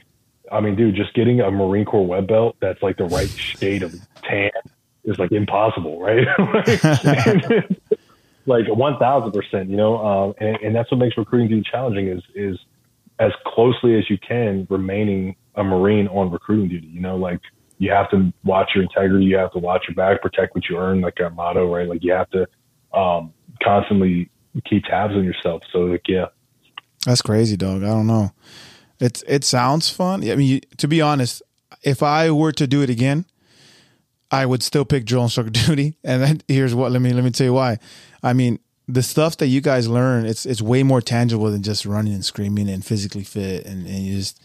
[0.52, 3.84] I mean, dude, just getting a Marine Corps web belt that's like the right shade
[3.84, 4.52] of tan
[5.04, 6.28] is like impossible, right?
[8.46, 12.08] like one thousand percent, you know, um, and, and that's what makes recruiting duty challenging
[12.08, 12.58] is is
[13.20, 16.88] as closely as you can remaining a Marine on recruiting duty.
[16.88, 17.42] You know, like
[17.78, 20.78] you have to watch your integrity, you have to watch your back, protect what you
[20.78, 21.88] earn, like our motto, right?
[21.88, 22.48] Like you have to
[22.98, 23.34] um,
[23.64, 24.30] constantly
[24.66, 25.62] keep tabs on yourself.
[25.72, 26.26] So like, yeah,
[27.08, 27.84] that's crazy, dog.
[27.84, 28.34] I don't know.
[29.00, 30.30] It's it sounds fun.
[30.30, 31.42] I mean, you, to be honest,
[31.82, 33.26] if I were to do it again,
[34.30, 35.98] I would still pick drill instructor duty.
[36.04, 37.80] And then here's what let me let me tell you why.
[38.22, 41.86] I mean, the stuff that you guys learn, it's it's way more tangible than just
[41.86, 44.42] running and screaming and physically fit and, and you just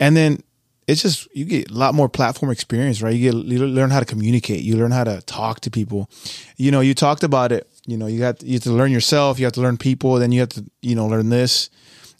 [0.00, 0.42] and then
[0.88, 3.14] it's just you get a lot more platform experience, right?
[3.14, 6.10] You get you learn how to communicate, you learn how to talk to people.
[6.56, 7.70] You know, you talked about it.
[7.86, 10.32] You know, you got you have to learn yourself, you have to learn people, then
[10.32, 11.70] you have to you know learn this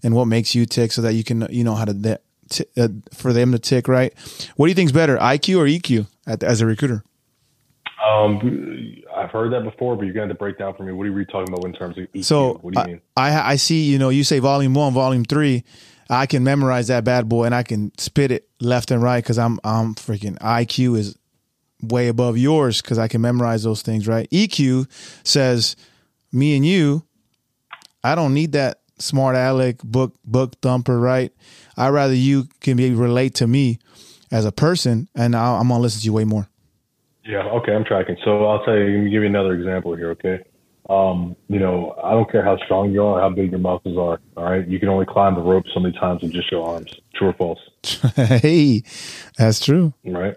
[0.05, 2.89] and what makes you tick, so that you can you know how to t- uh,
[3.13, 4.13] for them to tick right.
[4.57, 7.03] What do you think is better, IQ or EQ at, as a recruiter?
[8.05, 10.93] Um, I've heard that before, but you're going to have to break down for me.
[10.93, 12.25] What are you talking about in terms of EQ?
[12.25, 13.01] So, what do you mean?
[13.17, 15.65] I, I see, you know, you say volume one, volume three.
[16.11, 19.39] I can memorize that bad boy and I can spit it left and right because
[19.39, 21.17] I'm I'm freaking IQ is
[21.81, 24.29] way above yours because I can memorize those things, right?
[24.31, 24.87] EQ
[25.27, 25.77] says
[26.31, 27.05] me and you,
[28.03, 31.33] I don't need that smart aleck book book thumper, right?
[31.77, 33.79] I rather you can be relate to me
[34.31, 36.49] as a person, and i am gonna listen to you way more.
[37.25, 37.43] Yeah.
[37.45, 37.73] Okay.
[37.75, 38.17] I'm tracking.
[38.25, 38.85] So I'll tell you.
[38.85, 40.11] Let me give you another example here.
[40.11, 40.41] Okay.
[40.91, 44.21] Um, you know, I don't care how strong you are, how big your muscles are.
[44.37, 44.67] All right.
[44.69, 46.95] You can only climb the rope so many times with just your arms.
[47.15, 47.59] True or false?
[48.17, 48.83] hey,
[49.39, 49.95] that's true.
[50.05, 50.37] Right.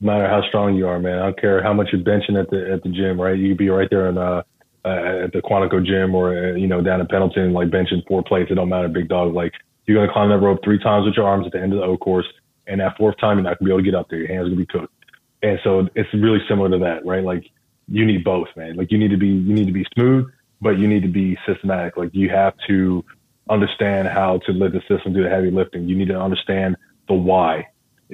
[0.00, 1.18] No matter how strong you are, man.
[1.18, 3.20] I don't care how much you're benching at the at the gym.
[3.20, 3.38] Right.
[3.38, 4.42] You could be right there in uh,
[4.84, 8.22] uh at the Quantico gym or uh, you know down at Pendleton, like benching four
[8.22, 8.50] plates.
[8.50, 9.34] It don't matter, big dog.
[9.34, 9.52] Like
[9.86, 11.84] you're gonna climb that rope three times with your arms at the end of the
[11.84, 12.26] O course,
[12.66, 14.20] and that fourth time you're not gonna be able to get up there.
[14.20, 14.94] Your hands are gonna be cooked.
[15.42, 17.24] And so it's really similar to that, right?
[17.24, 17.44] Like
[17.88, 18.76] you need both, man.
[18.76, 20.26] Like you need to be you need to be smooth,
[20.60, 21.96] but you need to be systematic.
[21.96, 23.04] Like you have to
[23.48, 25.88] understand how to let the system do the heavy lifting.
[25.88, 26.76] You need to understand
[27.08, 27.66] the why.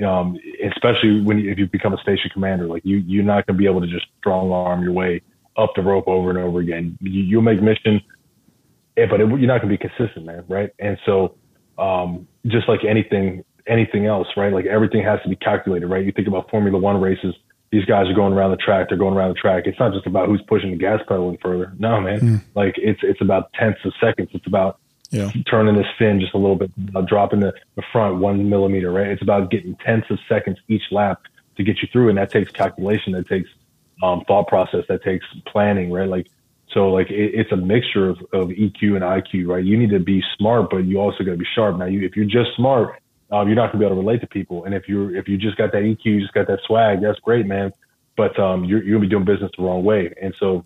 [0.05, 3.59] Um, especially when you, if you become a station commander, like you you're not gonna
[3.59, 5.21] be able to just strong arm your way
[5.57, 6.99] up the rope over and over again.
[7.01, 8.01] You, you'll make mission,
[8.97, 10.71] eh, but it, you're not gonna be consistent, man, right?
[10.79, 11.37] And so
[11.79, 14.53] um, just like anything anything else, right?
[14.53, 16.05] Like everything has to be calculated, right?
[16.05, 17.35] You think about Formula One races.
[17.73, 18.89] These guys are going around the track.
[18.89, 19.65] They're going around the track.
[19.67, 21.73] It's not just about who's pushing the gas pedal in further.
[21.79, 22.21] No, man.
[22.21, 22.43] Mm.
[22.55, 24.31] Like it's it's about tenths of seconds.
[24.33, 24.79] It's about
[25.11, 25.31] yeah.
[25.51, 26.71] turning this fin just a little bit,
[27.07, 29.09] dropping the, the front one millimeter, right?
[29.09, 31.23] It's about getting tenths of seconds each lap
[31.57, 33.13] to get you through, and that takes calculation.
[33.13, 33.49] That takes
[34.03, 34.85] um, thought process.
[34.89, 36.09] That takes planning, right?
[36.09, 36.29] Like
[36.73, 39.65] so, like it, it's a mixture of, of EQ and IQ, right?
[39.65, 41.79] You need to be smart, but you also got to be sharp.
[41.79, 44.27] Now, you if you're just smart um, you're not gonna be able to relate to
[44.27, 44.65] people.
[44.65, 47.19] And if you're if you just got that EQ, you just got that swag, that's
[47.21, 47.73] great, man.
[48.17, 50.65] But um, you're you're gonna be doing business the wrong way, and so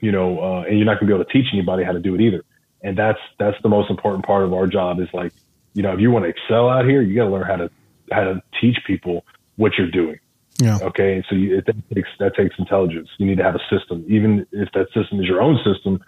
[0.00, 2.14] you know, uh, and you're not gonna be able to teach anybody how to do
[2.14, 2.44] it either.
[2.82, 5.32] And that's that's the most important part of our job is like,
[5.74, 7.70] you know, if you want to excel out here, you got to learn how to
[8.12, 9.24] how to teach people
[9.56, 10.20] what you're doing.
[10.60, 10.78] Yeah.
[10.82, 11.22] Okay.
[11.28, 13.08] So you, it, that takes that takes intelligence.
[13.18, 16.00] You need to have a system, even if that system is your own system.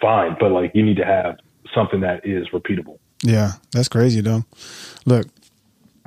[0.00, 1.36] Fine, but like you need to have
[1.74, 2.98] something that is repeatable.
[3.22, 4.44] Yeah, that's crazy, though.
[5.06, 5.26] Look,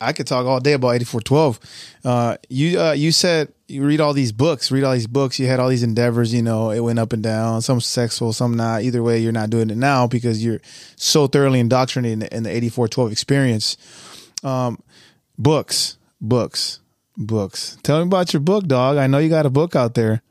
[0.00, 1.60] I could talk all day about 8412.
[2.04, 5.38] Uh, you uh, you said you read all these books, read all these books.
[5.38, 6.34] You had all these endeavors.
[6.34, 7.62] You know, it went up and down.
[7.62, 8.82] Some successful, some not.
[8.82, 10.60] Either way, you're not doing it now because you're
[10.96, 13.76] so thoroughly indoctrinated in the, in the 8412 experience.
[14.42, 14.82] Um,
[15.38, 16.80] books, books,
[17.16, 17.76] books.
[17.82, 18.96] Tell me about your book, dog.
[18.96, 20.22] I know you got a book out there.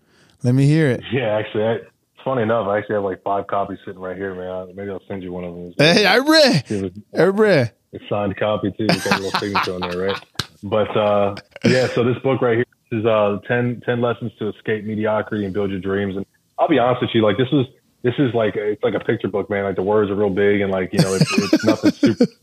[0.43, 1.01] Let me hear it.
[1.11, 1.77] Yeah, actually, I,
[2.23, 4.75] funny enough, I actually have like five copies sitting right here, man.
[4.75, 5.73] Maybe I'll send you one of them.
[5.77, 6.93] Hey, I read.
[7.17, 7.71] I read.
[7.93, 8.87] A signed copy too.
[8.89, 10.19] With got a little signature on there, right?
[10.63, 14.85] But uh, yeah, so this book right here is uh, 10, 10 lessons to escape
[14.85, 16.15] mediocrity and build your dreams.
[16.15, 16.25] And
[16.57, 17.67] I'll be honest with you, like this is
[18.01, 19.65] this is like it's like a picture book, man.
[19.65, 22.25] Like the words are real big and like you know it's, it's nothing super.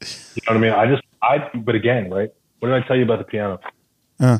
[0.00, 0.72] You know what I mean?
[0.72, 2.30] I just I but again, right?
[2.60, 3.60] What did I tell you about the piano?
[4.20, 4.38] Uh.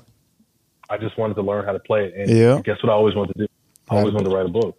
[0.91, 2.61] I just wanted to learn how to play it, and Yeah.
[2.65, 2.91] guess what?
[2.91, 3.47] I always wanted to do.
[3.91, 4.77] I always wanted to write a book.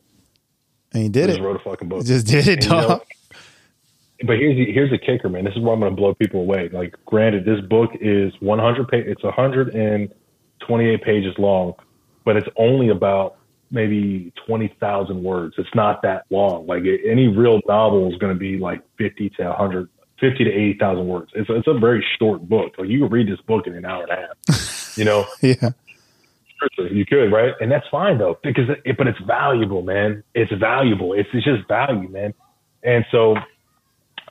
[0.93, 1.35] And you did I it.
[1.35, 2.03] just wrote a fucking book.
[2.05, 3.01] Just did it, And, you know, dog.
[4.25, 5.45] but here's the, here's the kicker, man.
[5.45, 6.69] This is where I'm going to blow people away.
[6.73, 9.05] Like, granted, this book is 100 page.
[9.07, 11.73] It's 128 pages long,
[12.25, 13.35] but it's only about
[13.71, 15.53] maybe 20,000 words.
[15.59, 16.65] It's not that long.
[16.65, 19.87] Like any real novel is going to be like 50 to 100,
[20.19, 21.31] 50 to 80,000 words.
[21.35, 22.73] It's it's a very short book.
[22.77, 24.15] Like you can read this book in an hour and a
[24.47, 24.97] half.
[24.97, 25.69] You know, Yeah.
[26.91, 27.53] you could, right?
[27.61, 30.23] And that's fine though, because it, but it's valuable, man.
[30.35, 31.13] It's valuable.
[31.13, 32.33] It's, it's just value, man.
[32.83, 33.35] And so,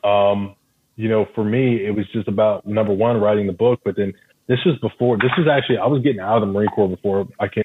[0.08, 0.54] um,
[0.96, 4.12] you know, for me, it was just about number one, writing the book, but then
[4.46, 7.26] this was before, this was actually, I was getting out of the Marine Corps before
[7.38, 7.64] I came,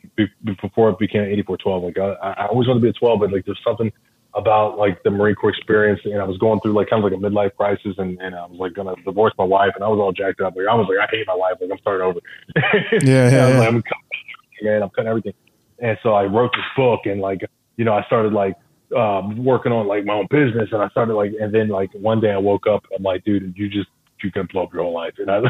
[0.62, 1.84] before it became 8412.
[1.84, 3.92] Like I, I always wanted to be a 12, but like there's something
[4.36, 6.02] about like the Marine Corps experience.
[6.06, 8.46] And I was going through like kind of like a midlife crisis and, and I
[8.46, 10.56] was like going to divorce my wife and I was all jacked up.
[10.56, 11.56] Like I was like, I hate my life.
[11.62, 12.20] Like I'm starting over.
[12.56, 13.60] Yeah, yeah, yeah.
[13.60, 15.34] like, I'm cutting, man, I'm cutting everything.
[15.80, 17.42] And so I wrote this book and like,
[17.78, 18.56] you know, I started like,
[18.96, 22.20] um, working on like my own business and I started like, and then like one
[22.20, 23.90] day I woke up, I'm like, dude, you just,
[24.24, 25.14] you can blow up your whole life.
[25.18, 25.42] And I,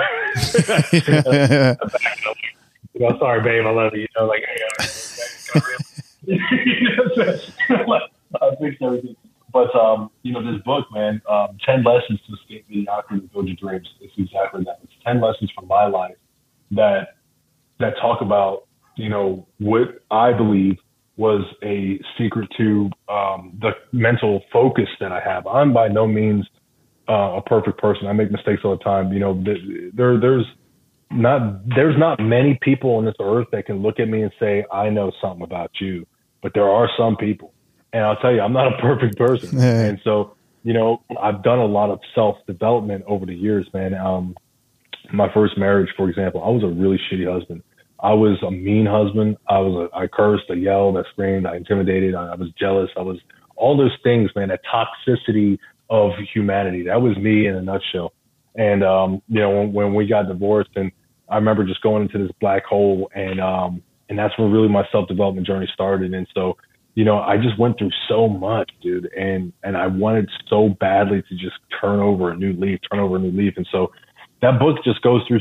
[0.92, 1.76] yeah.
[2.94, 4.02] you know, sorry, babe, I love you.
[4.02, 4.62] You know, like, hey,
[8.92, 9.16] fixed everything.
[9.52, 13.48] But um, you know, this book, man, um, ten lessons to escape mediocrity and build
[13.48, 13.88] your dreams.
[14.02, 14.80] It's exactly that.
[14.84, 16.16] It's ten lessons from my life
[16.72, 17.16] that
[17.80, 20.78] that talk about you know what I believe
[21.16, 25.46] was a secret to um, the mental focus that I have.
[25.46, 26.48] I'm by no means
[27.08, 28.08] uh, a perfect person.
[28.08, 29.14] I make mistakes all the time.
[29.14, 29.44] You know,
[29.94, 30.46] there there's
[31.12, 34.66] not there's not many people on this earth that can look at me and say
[34.72, 36.08] I know something about you,
[36.42, 37.53] but there are some people,
[37.94, 39.86] and I'll tell you, I'm not a perfect person, Yeah.
[39.86, 43.94] and so you know I've done a lot of self development over the years, man.
[43.94, 44.36] Um,
[45.12, 47.62] my first marriage, for example, I was a really shitty husband.
[48.00, 49.38] I was a mean husband.
[49.48, 52.90] I was a, I cursed, I yelled, I screamed, I intimidated, I, I was jealous.
[52.98, 53.18] I was
[53.56, 54.50] all those things, man.
[54.50, 55.58] That toxicity
[55.90, 56.84] of humanity.
[56.84, 58.14] That was me in a nutshell.
[58.56, 60.92] And um, you know, when, when we got divorced, and
[61.30, 64.86] I remember just going into this black hole, and um, and that's where really my
[64.92, 66.14] self development journey started.
[66.14, 66.58] And so,
[66.96, 71.24] you know, I just went through so much, dude, and and I wanted so badly
[71.28, 73.56] to just turn over a new leaf, turn over a new leaf.
[73.58, 73.92] And so,
[74.42, 75.40] that book just goes through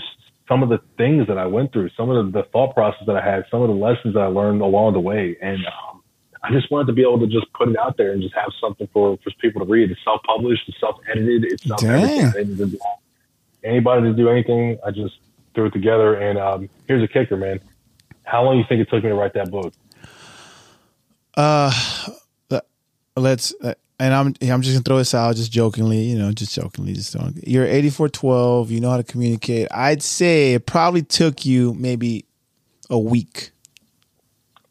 [0.49, 3.17] some of the things that I went through, some of the, the thought process that
[3.17, 6.03] I had, some of the lessons that I learned along the way, and um,
[6.43, 8.51] I just wanted to be able to just put it out there and just have
[8.61, 9.91] something for for people to read.
[9.91, 12.19] It's self published, it's self edited, it's self everything.
[12.19, 12.29] Dang.
[12.29, 12.81] I didn't
[13.65, 14.79] anybody to do anything.
[14.85, 15.15] I just
[15.55, 16.15] threw it together.
[16.15, 17.61] And um, here's a kicker, man.
[18.25, 19.73] How long do you think it took me to write that book?
[21.37, 21.73] Uh,
[23.17, 23.55] let's.
[23.63, 26.95] Uh, and I'm I'm just gonna throw this out, just jokingly, you know, just jokingly.
[26.95, 27.37] Just don't.
[27.47, 28.71] You're 8412.
[28.73, 29.69] You know how to communicate.
[29.71, 32.25] I'd say it probably took you maybe
[32.91, 33.51] a week.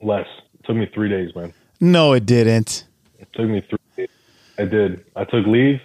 [0.01, 0.27] Less.
[0.59, 1.53] It took me three days, man.
[1.79, 2.85] No, it didn't.
[3.19, 4.09] It took me three days.
[4.57, 5.05] I did.
[5.15, 5.79] I took leave.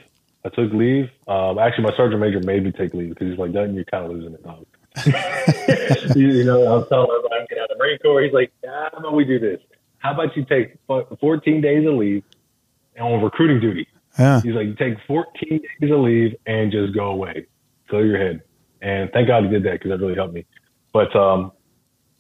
[0.45, 1.09] I took leave.
[1.29, 4.07] Um, actually, my sergeant major made me take leave because he's like, "Dutton, you're kind
[4.07, 4.67] of losing it, dog."
[6.17, 8.23] you, know, I was telling him I'm getting out of the Marine Corps.
[8.23, 9.61] He's like, "How about we do this?
[10.07, 12.23] How about you take 14 days of leave
[12.95, 13.89] and on recruiting duty?
[14.17, 14.41] Yeah.
[14.41, 17.47] He's like, you take 14 days of leave and just go away,
[17.89, 18.43] clear your head.
[18.81, 20.47] And thank God he did that because that really helped me.
[20.93, 21.51] But um,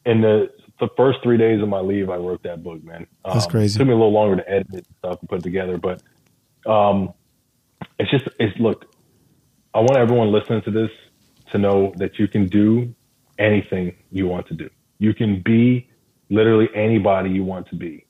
[0.05, 3.07] in the the first three days of my leave, I wrote that book, man.
[3.25, 3.77] Um, That's crazy.
[3.77, 5.79] It took me a little longer to edit it and stuff and put it together,
[5.79, 6.03] but
[6.69, 7.15] um,
[8.01, 8.85] it's just it's look.
[9.73, 10.91] I want everyone listening to this
[11.53, 12.93] to know that you can do
[13.39, 14.69] anything you want to do.
[14.99, 15.89] You can be
[16.31, 18.07] literally anybody you want to be.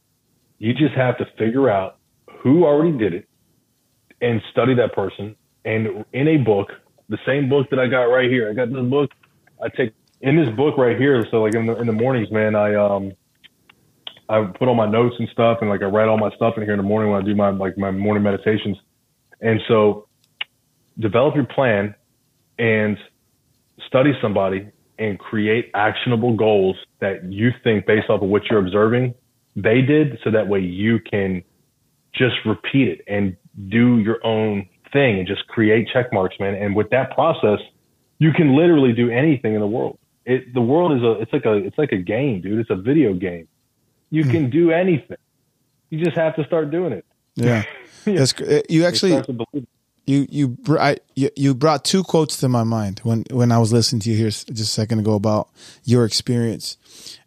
[0.59, 1.99] You just have to figure out
[2.43, 3.29] who already did it
[4.21, 5.37] and study that person.
[5.64, 6.69] And in a book,
[7.09, 9.11] the same book that I got right here, I got this book.
[9.62, 11.27] I take in this book right here.
[11.31, 13.12] So like in the in the mornings, man, I um
[14.29, 16.64] I put all my notes and stuff, and like I write all my stuff in
[16.64, 18.77] here in the morning when I do my like my morning meditations.
[19.41, 20.09] And so,
[20.99, 21.95] develop your plan
[22.59, 22.99] and
[23.87, 29.14] study somebody and create actionable goals that you think based off of what you're observing
[29.57, 31.42] they did so that way you can
[32.12, 33.36] just repeat it and
[33.68, 36.55] do your own thing and just create check marks man.
[36.55, 37.59] And with that process
[38.18, 39.99] you can literally do anything in the world.
[40.24, 42.59] It the world is a it's like a it's like a game dude.
[42.59, 43.49] It's a video game.
[44.11, 45.16] You can do anything.
[45.90, 47.05] You just have to start doing it.
[47.34, 47.64] Yeah,
[48.05, 49.22] That's, uh, you actually
[50.07, 54.01] You you I, you brought two quotes to my mind when when I was listening
[54.03, 55.49] to you here just a second ago about
[55.85, 56.77] your experience.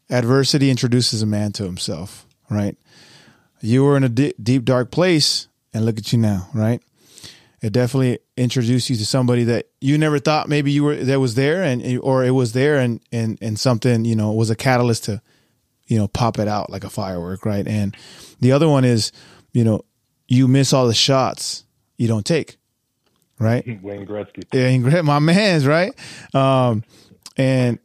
[0.10, 2.78] Adversity introduces a man to himself, right?
[3.62, 6.82] You were in a deep dark place, and look at you now, right?
[7.62, 11.36] It definitely introduced you to somebody that you never thought maybe you were that was
[11.36, 15.04] there, and or it was there, and and and something you know was a catalyst
[15.06, 15.22] to
[15.88, 17.68] you know pop it out like a firework, right?
[17.68, 17.96] And
[18.40, 19.12] the other one is,
[19.52, 19.82] you know,
[20.30, 21.66] you miss all the shots
[21.98, 22.58] you don't take,
[23.40, 23.66] right?
[23.84, 24.44] Wayne Gretzky.
[24.54, 25.94] Yeah, and my man's right.
[26.34, 26.84] Um,
[27.38, 27.80] and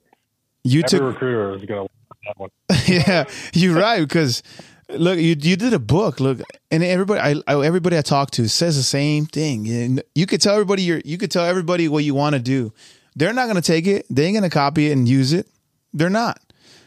[0.63, 1.87] you Every took, recruiter is gonna
[2.27, 2.51] that one.
[2.87, 4.43] yeah, you're right because
[4.89, 6.21] look, you you did a book.
[6.21, 6.41] Look,
[6.71, 9.69] and everybody, I, I everybody I talk to says the same thing.
[9.69, 12.73] And you could tell everybody you you could tell everybody what you want to do.
[13.17, 14.07] They're not going to take it.
[14.11, 15.47] They ain't going to copy it and use it.
[15.93, 16.41] They're not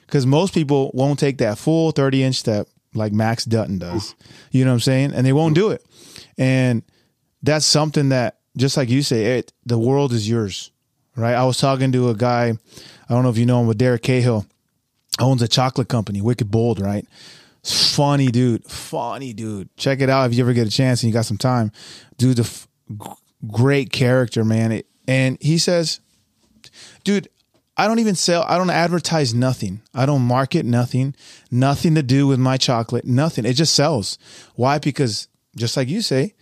[0.05, 4.15] because most people won't take that full 30 inch step like Max Dutton does.
[4.51, 5.13] You know what I'm saying?
[5.13, 5.85] And they won't do it.
[6.37, 6.83] And
[7.43, 10.71] that's something that, just like you say, it, the world is yours,
[11.15, 11.35] right?
[11.35, 14.01] I was talking to a guy, I don't know if you know him, but Derek
[14.01, 14.45] Cahill
[15.19, 17.07] owns a chocolate company, Wicked Bold, right?
[17.63, 19.75] Funny dude, funny dude.
[19.77, 21.71] Check it out if you ever get a chance and you got some time.
[22.17, 22.67] Dude's a f-
[23.51, 24.71] great character, man.
[24.71, 25.99] It, and he says,
[27.03, 27.27] dude,
[27.75, 29.81] I don't even sell, I don't advertise nothing.
[29.93, 31.15] I don't market nothing,
[31.51, 33.45] nothing to do with my chocolate, nothing.
[33.45, 34.17] It just sells.
[34.55, 34.79] Why?
[34.79, 36.33] Because just like you say,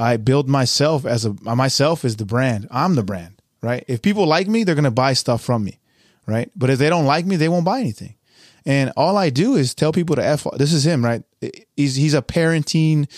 [0.00, 2.66] I build myself as a, myself is the brand.
[2.70, 3.84] I'm the brand, right?
[3.86, 5.78] If people like me, they're to buy stuff from me,
[6.26, 6.50] right?
[6.56, 8.14] But if they don't like me, they won't buy anything.
[8.64, 10.46] And all I do is tell people to F.
[10.56, 11.22] This is him, right?
[11.76, 13.08] He's, he's a parenting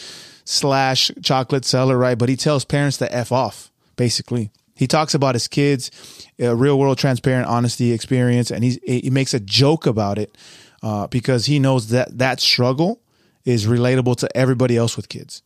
[0.45, 2.19] slash chocolate seller, right?
[2.19, 4.51] But he tells parents to F off, basically.
[4.75, 5.93] He talks about his kids,
[6.41, 10.37] a real world transparent honesty experience, and he's, he makes a joke about it
[10.83, 13.01] uh, because he knows that that struggle
[13.45, 15.43] is relatable to everybody else with kids.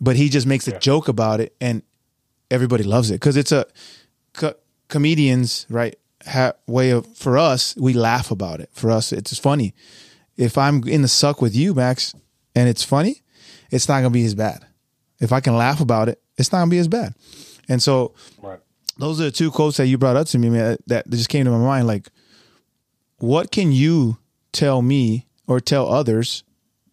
[0.00, 1.82] But he just makes a joke about it, and
[2.50, 3.14] everybody loves it.
[3.14, 3.66] Because it's a
[4.32, 4.54] co-
[4.88, 8.70] comedians right ha- way of for us we laugh about it.
[8.72, 9.74] For us it's funny.
[10.36, 12.14] If i'm in the suck with you max
[12.56, 13.22] and it's funny
[13.70, 14.66] it's not gonna be as bad.
[15.20, 17.14] If i can laugh about it it's not gonna be as bad.
[17.68, 18.58] And so Right.
[18.98, 21.28] those are the two quotes that you brought up to me man that, that just
[21.28, 22.08] came to my mind like
[23.18, 24.18] what can you
[24.52, 26.42] tell me or tell others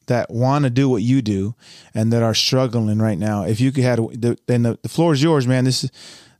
[0.08, 1.56] that want to do what you do
[1.94, 5.14] and that are struggling right now if you could have the, then the, the floor
[5.14, 5.92] is yours man this is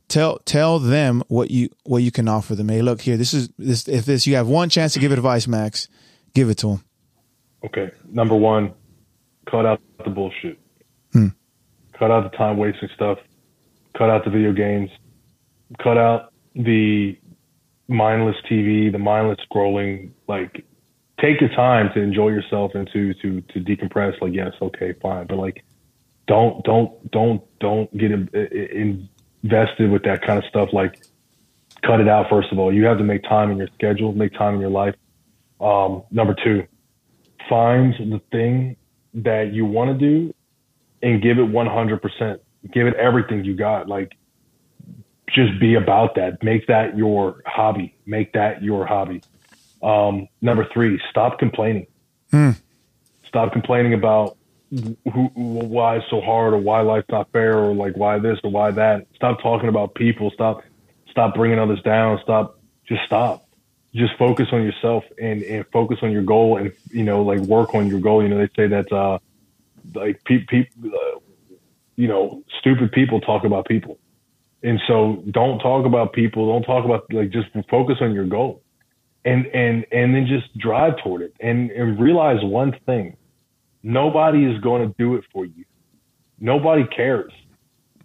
[0.08, 3.48] tell tell them what you what you can offer them hey look here this is
[3.58, 5.88] this if this you have one chance to give advice max
[6.34, 6.84] give it to them
[7.64, 7.90] Okay.
[8.10, 8.72] Number one,
[9.50, 10.58] cut out the bullshit.
[11.12, 11.28] Hmm.
[11.98, 13.18] Cut out the time wasting stuff.
[13.96, 14.90] Cut out the video games.
[15.82, 17.16] Cut out the
[17.88, 20.10] mindless TV, the mindless scrolling.
[20.26, 20.64] Like,
[21.22, 24.20] take your time to enjoy yourself and to to to decompress.
[24.20, 25.64] Like, yes, okay, fine, but like,
[26.26, 29.08] don't don't don't don't get in, in,
[29.42, 30.70] invested with that kind of stuff.
[30.72, 31.02] Like,
[31.82, 32.28] cut it out.
[32.28, 34.70] First of all, you have to make time in your schedule, make time in your
[34.70, 34.94] life.
[35.60, 36.66] Um, number two,
[37.48, 38.76] find the thing
[39.14, 40.34] that you want to do
[41.02, 42.38] and give it 100%.
[42.72, 43.88] Give it everything you got.
[43.88, 44.12] Like,
[45.28, 46.42] just be about that.
[46.42, 47.96] Make that your hobby.
[48.06, 49.22] Make that your hobby.
[49.82, 51.86] Um, number three, stop complaining.
[53.26, 54.36] Stop complaining about
[54.70, 58.50] who, why it's so hard or why life's not fair or like why this or
[58.50, 59.06] why that.
[59.14, 60.30] Stop talking about people.
[60.30, 60.62] Stop,
[61.10, 62.20] stop bringing others down.
[62.22, 63.46] Stop, just stop
[63.94, 67.74] just focus on yourself and, and focus on your goal and you know like work
[67.74, 69.18] on your goal you know they say that uh
[69.94, 71.18] like people pe- uh,
[71.96, 73.98] you know stupid people talk about people
[74.62, 78.62] and so don't talk about people don't talk about like just focus on your goal
[79.24, 83.16] and and and then just drive toward it and and realize one thing
[83.82, 85.64] nobody is going to do it for you
[86.40, 87.32] nobody cares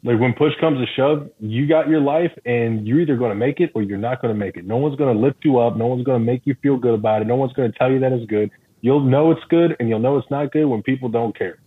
[0.03, 3.35] like when push comes to shove, you got your life and you're either going to
[3.35, 4.65] make it or you're not going to make it.
[4.65, 5.75] No one's going to lift you up.
[5.75, 7.27] No one's going to make you feel good about it.
[7.27, 8.49] No one's going to tell you that it's good.
[8.81, 11.59] You'll know it's good and you'll know it's not good when people don't care.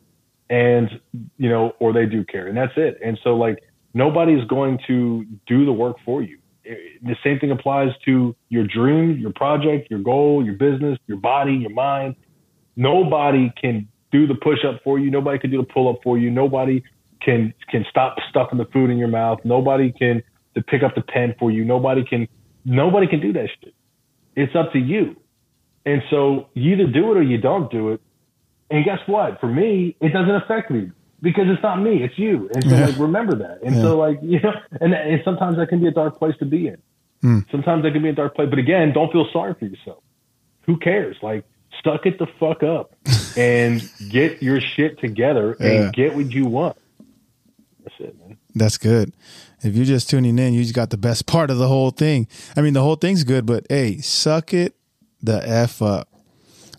[0.48, 0.88] And,
[1.36, 2.46] you know, or they do care.
[2.46, 2.98] And that's it.
[3.04, 3.62] And so, like,
[3.94, 6.38] nobody's going to do the work for you.
[6.64, 11.54] The same thing applies to your dream, your project, your goal, your business, your body,
[11.54, 12.16] your mind.
[12.76, 15.10] Nobody can do the push up for you.
[15.10, 16.30] Nobody can do the pull up for you.
[16.30, 16.82] Nobody
[17.22, 19.38] can can stop stuffing the food in your mouth.
[19.44, 20.22] Nobody can
[20.54, 21.64] to pick up the pen for you.
[21.64, 22.28] Nobody can
[22.64, 23.74] nobody can do that shit.
[24.36, 25.16] It's up to you.
[25.86, 28.00] And so you either do it or you don't do it.
[28.70, 29.40] And guess what?
[29.40, 30.90] For me, it doesn't affect me
[31.22, 32.50] because it's not me, it's you.
[32.54, 32.86] And so Yeah.
[32.86, 33.62] like remember that.
[33.62, 36.44] And so like, you know, and, and sometimes that can be a dark place to
[36.44, 36.78] be in.
[37.22, 37.40] Hmm.
[37.50, 38.48] Sometimes that can be a dark place.
[38.48, 40.02] But again, don't feel sorry for yourself.
[40.62, 41.16] Who cares?
[41.22, 41.44] Like
[41.84, 42.94] suck it the fuck up.
[43.36, 46.76] and get your shit together and get what you want.
[47.84, 48.36] That's it, man.
[48.54, 49.12] That's good.
[49.62, 52.26] If you're just tuning in, you just got the best part of the whole thing.
[52.56, 54.74] I mean, the whole thing's good, but hey, suck it
[55.22, 56.08] the f up.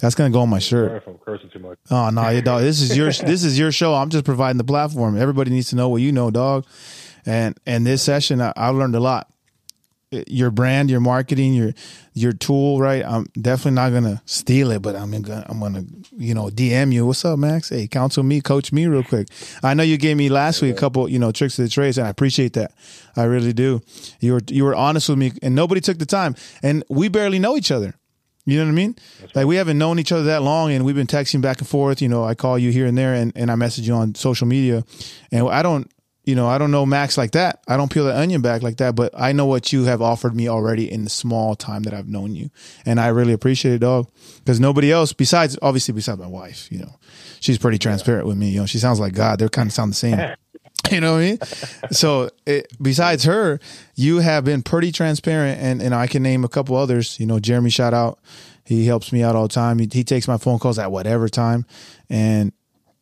[0.01, 0.89] That's gonna go on my shirt.
[0.89, 1.77] Sorry if I'm cursing too much.
[1.91, 2.61] Oh no, you dog.
[2.63, 3.93] This is your this is your show.
[3.93, 5.15] I'm just providing the platform.
[5.15, 6.65] Everybody needs to know what you know, dog.
[7.25, 9.27] And and this session, I, I learned a lot.
[10.27, 11.73] Your brand, your marketing, your
[12.13, 13.05] your tool, right?
[13.05, 15.85] I'm definitely not gonna steal it, but I'm gonna I'm gonna
[16.17, 17.05] you know DM you.
[17.05, 17.69] What's up, Max?
[17.69, 19.27] Hey, counsel me, coach me, real quick.
[19.63, 21.97] I know you gave me last week a couple you know tricks of the trades,
[21.99, 22.73] and I appreciate that.
[23.15, 23.81] I really do.
[24.19, 27.39] You were you were honest with me, and nobody took the time, and we barely
[27.39, 27.95] know each other.
[28.45, 28.95] You know what I mean?
[29.35, 32.01] Like we haven't known each other that long, and we've been texting back and forth.
[32.01, 34.47] You know, I call you here and there, and, and I message you on social
[34.47, 34.83] media,
[35.31, 35.91] and I don't,
[36.23, 37.61] you know, I don't know Max like that.
[37.67, 40.35] I don't peel the onion back like that, but I know what you have offered
[40.35, 42.49] me already in the small time that I've known you,
[42.85, 44.09] and I really appreciate it, dog.
[44.39, 46.95] Because nobody else, besides obviously besides my wife, you know,
[47.39, 48.49] she's pretty transparent with me.
[48.49, 49.39] You know, she sounds like God.
[49.39, 50.19] They kind of sound the same.
[50.89, 51.38] You know what I mean?
[51.91, 53.59] So it, besides her,
[53.95, 57.19] you have been pretty transparent, and and I can name a couple others.
[57.19, 58.19] You know, Jeremy, shout out.
[58.63, 59.79] He helps me out all the time.
[59.79, 61.65] He, he takes my phone calls at whatever time,
[62.09, 62.51] and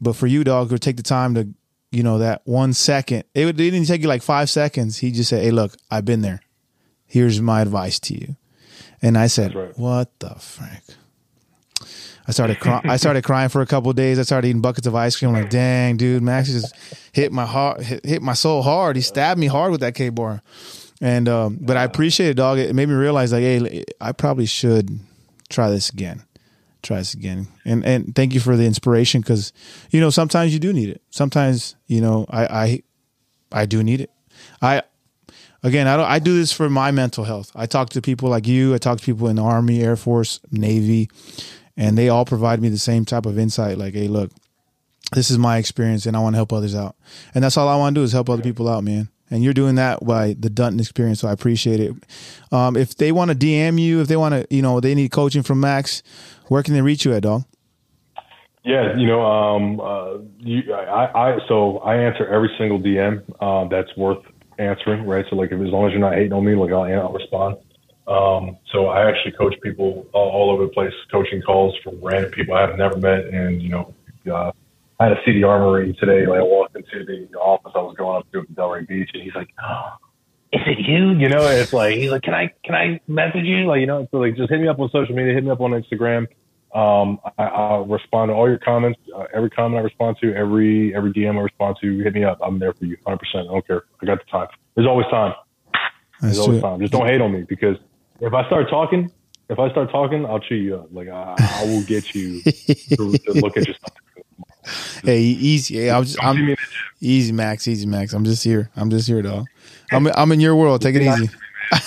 [0.02, 1.48] but for you, dog, would take the time to,
[1.92, 3.24] you know, that one second.
[3.34, 4.98] It, would, it didn't take you like five seconds.
[4.98, 6.42] He just said, "Hey, look, I've been there.
[7.06, 8.36] Here's my advice to you."
[9.02, 9.78] And I said, right.
[9.78, 10.84] "What the frick?"
[12.30, 12.88] I started crying.
[12.88, 14.20] I started crying for a couple of days.
[14.20, 15.34] I started eating buckets of ice cream.
[15.34, 16.76] I'm like, dang, dude, Max just
[17.12, 18.96] hit my heart, hit, hit my soul hard.
[18.96, 20.44] He stabbed me hard with that Ka-Bar.
[21.02, 22.60] And um, but I appreciate it, dog.
[22.60, 25.00] It made me realize, like, hey, I probably should
[25.50, 26.24] try this again.
[26.84, 27.48] Try this again.
[27.66, 29.52] And and thank you for the inspiration because
[29.90, 31.02] you know sometimes you do need it.
[31.10, 32.84] Sometimes you know I I
[33.52, 34.12] I do need it.
[34.62, 34.84] I
[35.64, 37.52] again I don't I do this for my mental health.
[37.56, 38.76] I talk to people like you.
[38.76, 41.10] I talk to people in the Army, Air Force, Navy,
[41.80, 43.78] and they all provide me the same type of insight.
[43.78, 44.32] Like, hey, look,
[45.14, 46.96] this is my experience, and I want to help others out,
[47.34, 49.10] and that's all I want to do is help other people out, man.
[49.32, 51.94] And you're doing that by the Dutton experience, so I appreciate it.
[52.52, 55.12] Um, if they want to DM you, if they want to, you know, they need
[55.12, 56.04] coaching from Max,
[56.48, 57.46] where can they reach you at, dog?
[58.64, 63.70] Yeah, you know, um, uh, you, I, I, so I answer every single DM uh,
[63.70, 64.24] that's worth
[64.58, 65.26] answering, right?
[65.30, 67.58] So like, if as long as you're not hating on me, like I'll, I'll respond.
[68.10, 72.32] Um, so I actually coach people all, all over the place, coaching calls from random
[72.32, 73.94] people I have never met, and you know,
[74.32, 74.52] uh,
[75.00, 76.26] I had a CD Armory today.
[76.26, 79.22] Like I walked into the office I was going up to in Delray Beach, and
[79.22, 79.92] he's like, "Oh,
[80.52, 83.68] is it you?" You know, it's like he's like, "Can I can I message you?"
[83.68, 85.62] Like you know, so like just hit me up on social media, hit me up
[85.62, 86.26] on Instagram.
[86.74, 89.00] Um, I, I'll respond to all your comments.
[89.16, 92.40] Uh, every comment I respond to, every every DM I respond to, hit me up.
[92.42, 93.20] I'm there for you, 100.
[93.20, 93.84] percent I don't care.
[94.02, 94.48] I got the time.
[94.74, 95.34] There's always time.
[96.22, 96.80] That's There's always time.
[96.82, 97.78] Just don't hate on me because
[98.22, 99.12] if I start talking,
[99.50, 100.88] if I start talking, I'll chew you up.
[100.92, 103.94] Like I, I will get you to, to look at yourself.
[105.04, 105.78] Hey, easy.
[105.78, 106.68] Hey, I'm, just, Don't see me I'm in the gym.
[107.02, 107.68] easy, Max.
[107.68, 108.14] Easy, Max.
[108.14, 108.70] I'm just here.
[108.76, 109.46] I'm just here, dog.
[109.92, 110.82] I'm I'm in your world.
[110.82, 111.30] Take it easy.
[111.72, 111.82] I'm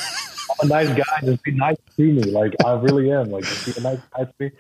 [0.63, 1.21] a nice guy.
[1.23, 2.23] Just be nice to me.
[2.23, 3.31] Like I really am.
[3.31, 4.51] Like just be a nice guy to me.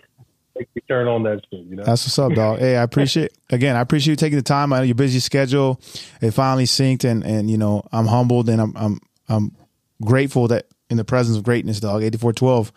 [0.57, 1.65] Make me turn on that shit.
[1.65, 1.85] You know.
[1.85, 2.61] That's what's up, dog.
[2.61, 3.75] Hey, I appreciate again.
[3.75, 4.73] I appreciate you taking the time.
[4.73, 5.81] I know your busy schedule.
[6.21, 9.57] It finally synced, and and you know I'm humbled and I'm I'm I'm
[10.05, 12.05] grateful that in the presence of greatness, dog.
[12.05, 12.71] Eighty four twelve.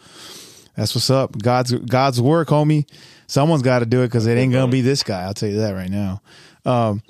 [0.76, 1.38] That's what's up.
[1.38, 2.89] God's God's work, homie.
[3.28, 5.22] Someone's got to do it because it ain't gonna be this guy.
[5.24, 6.22] I'll tell you that right now.
[6.66, 7.03] Um,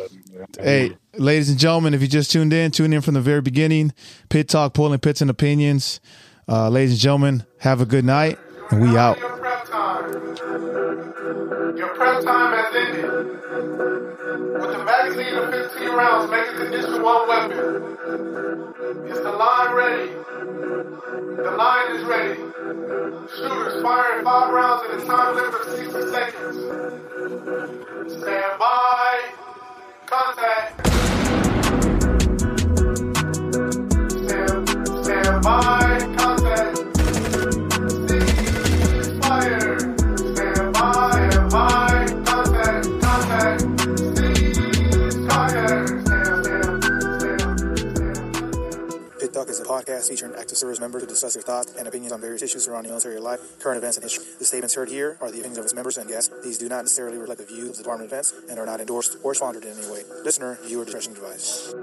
[0.60, 3.94] Hey, ladies and gentlemen, if you just tuned in, tune in from the very beginning.
[4.28, 6.02] Pit Talk, pulling pits and opinions.
[6.48, 8.38] Uh, ladies and gentlemen, have a good night,
[8.70, 9.18] and we out.
[9.18, 9.30] Your
[11.96, 13.35] prep time has ended.
[14.86, 17.58] Magazine of 15 rounds making the issue one weapon.
[19.08, 20.12] Is the line ready?
[20.12, 22.36] The line is ready.
[23.36, 26.58] Shooters firing five rounds in a time limit of 60 seconds.
[28.14, 29.32] Stand by.
[30.06, 30.88] Contact.
[34.12, 36.16] Stand, stand by.
[36.16, 36.95] Contact.
[49.56, 52.42] is a podcast featuring active service members to discuss their thoughts and opinions on various
[52.42, 54.26] issues surrounding military life, current events, and history.
[54.38, 56.32] The statements heard here are the opinions of its members and guests.
[56.44, 58.82] These do not necessarily reflect the views of the Department of Defense and are not
[58.82, 60.04] endorsed or sponsored in any way.
[60.24, 61.76] Listener, viewer discretion advised.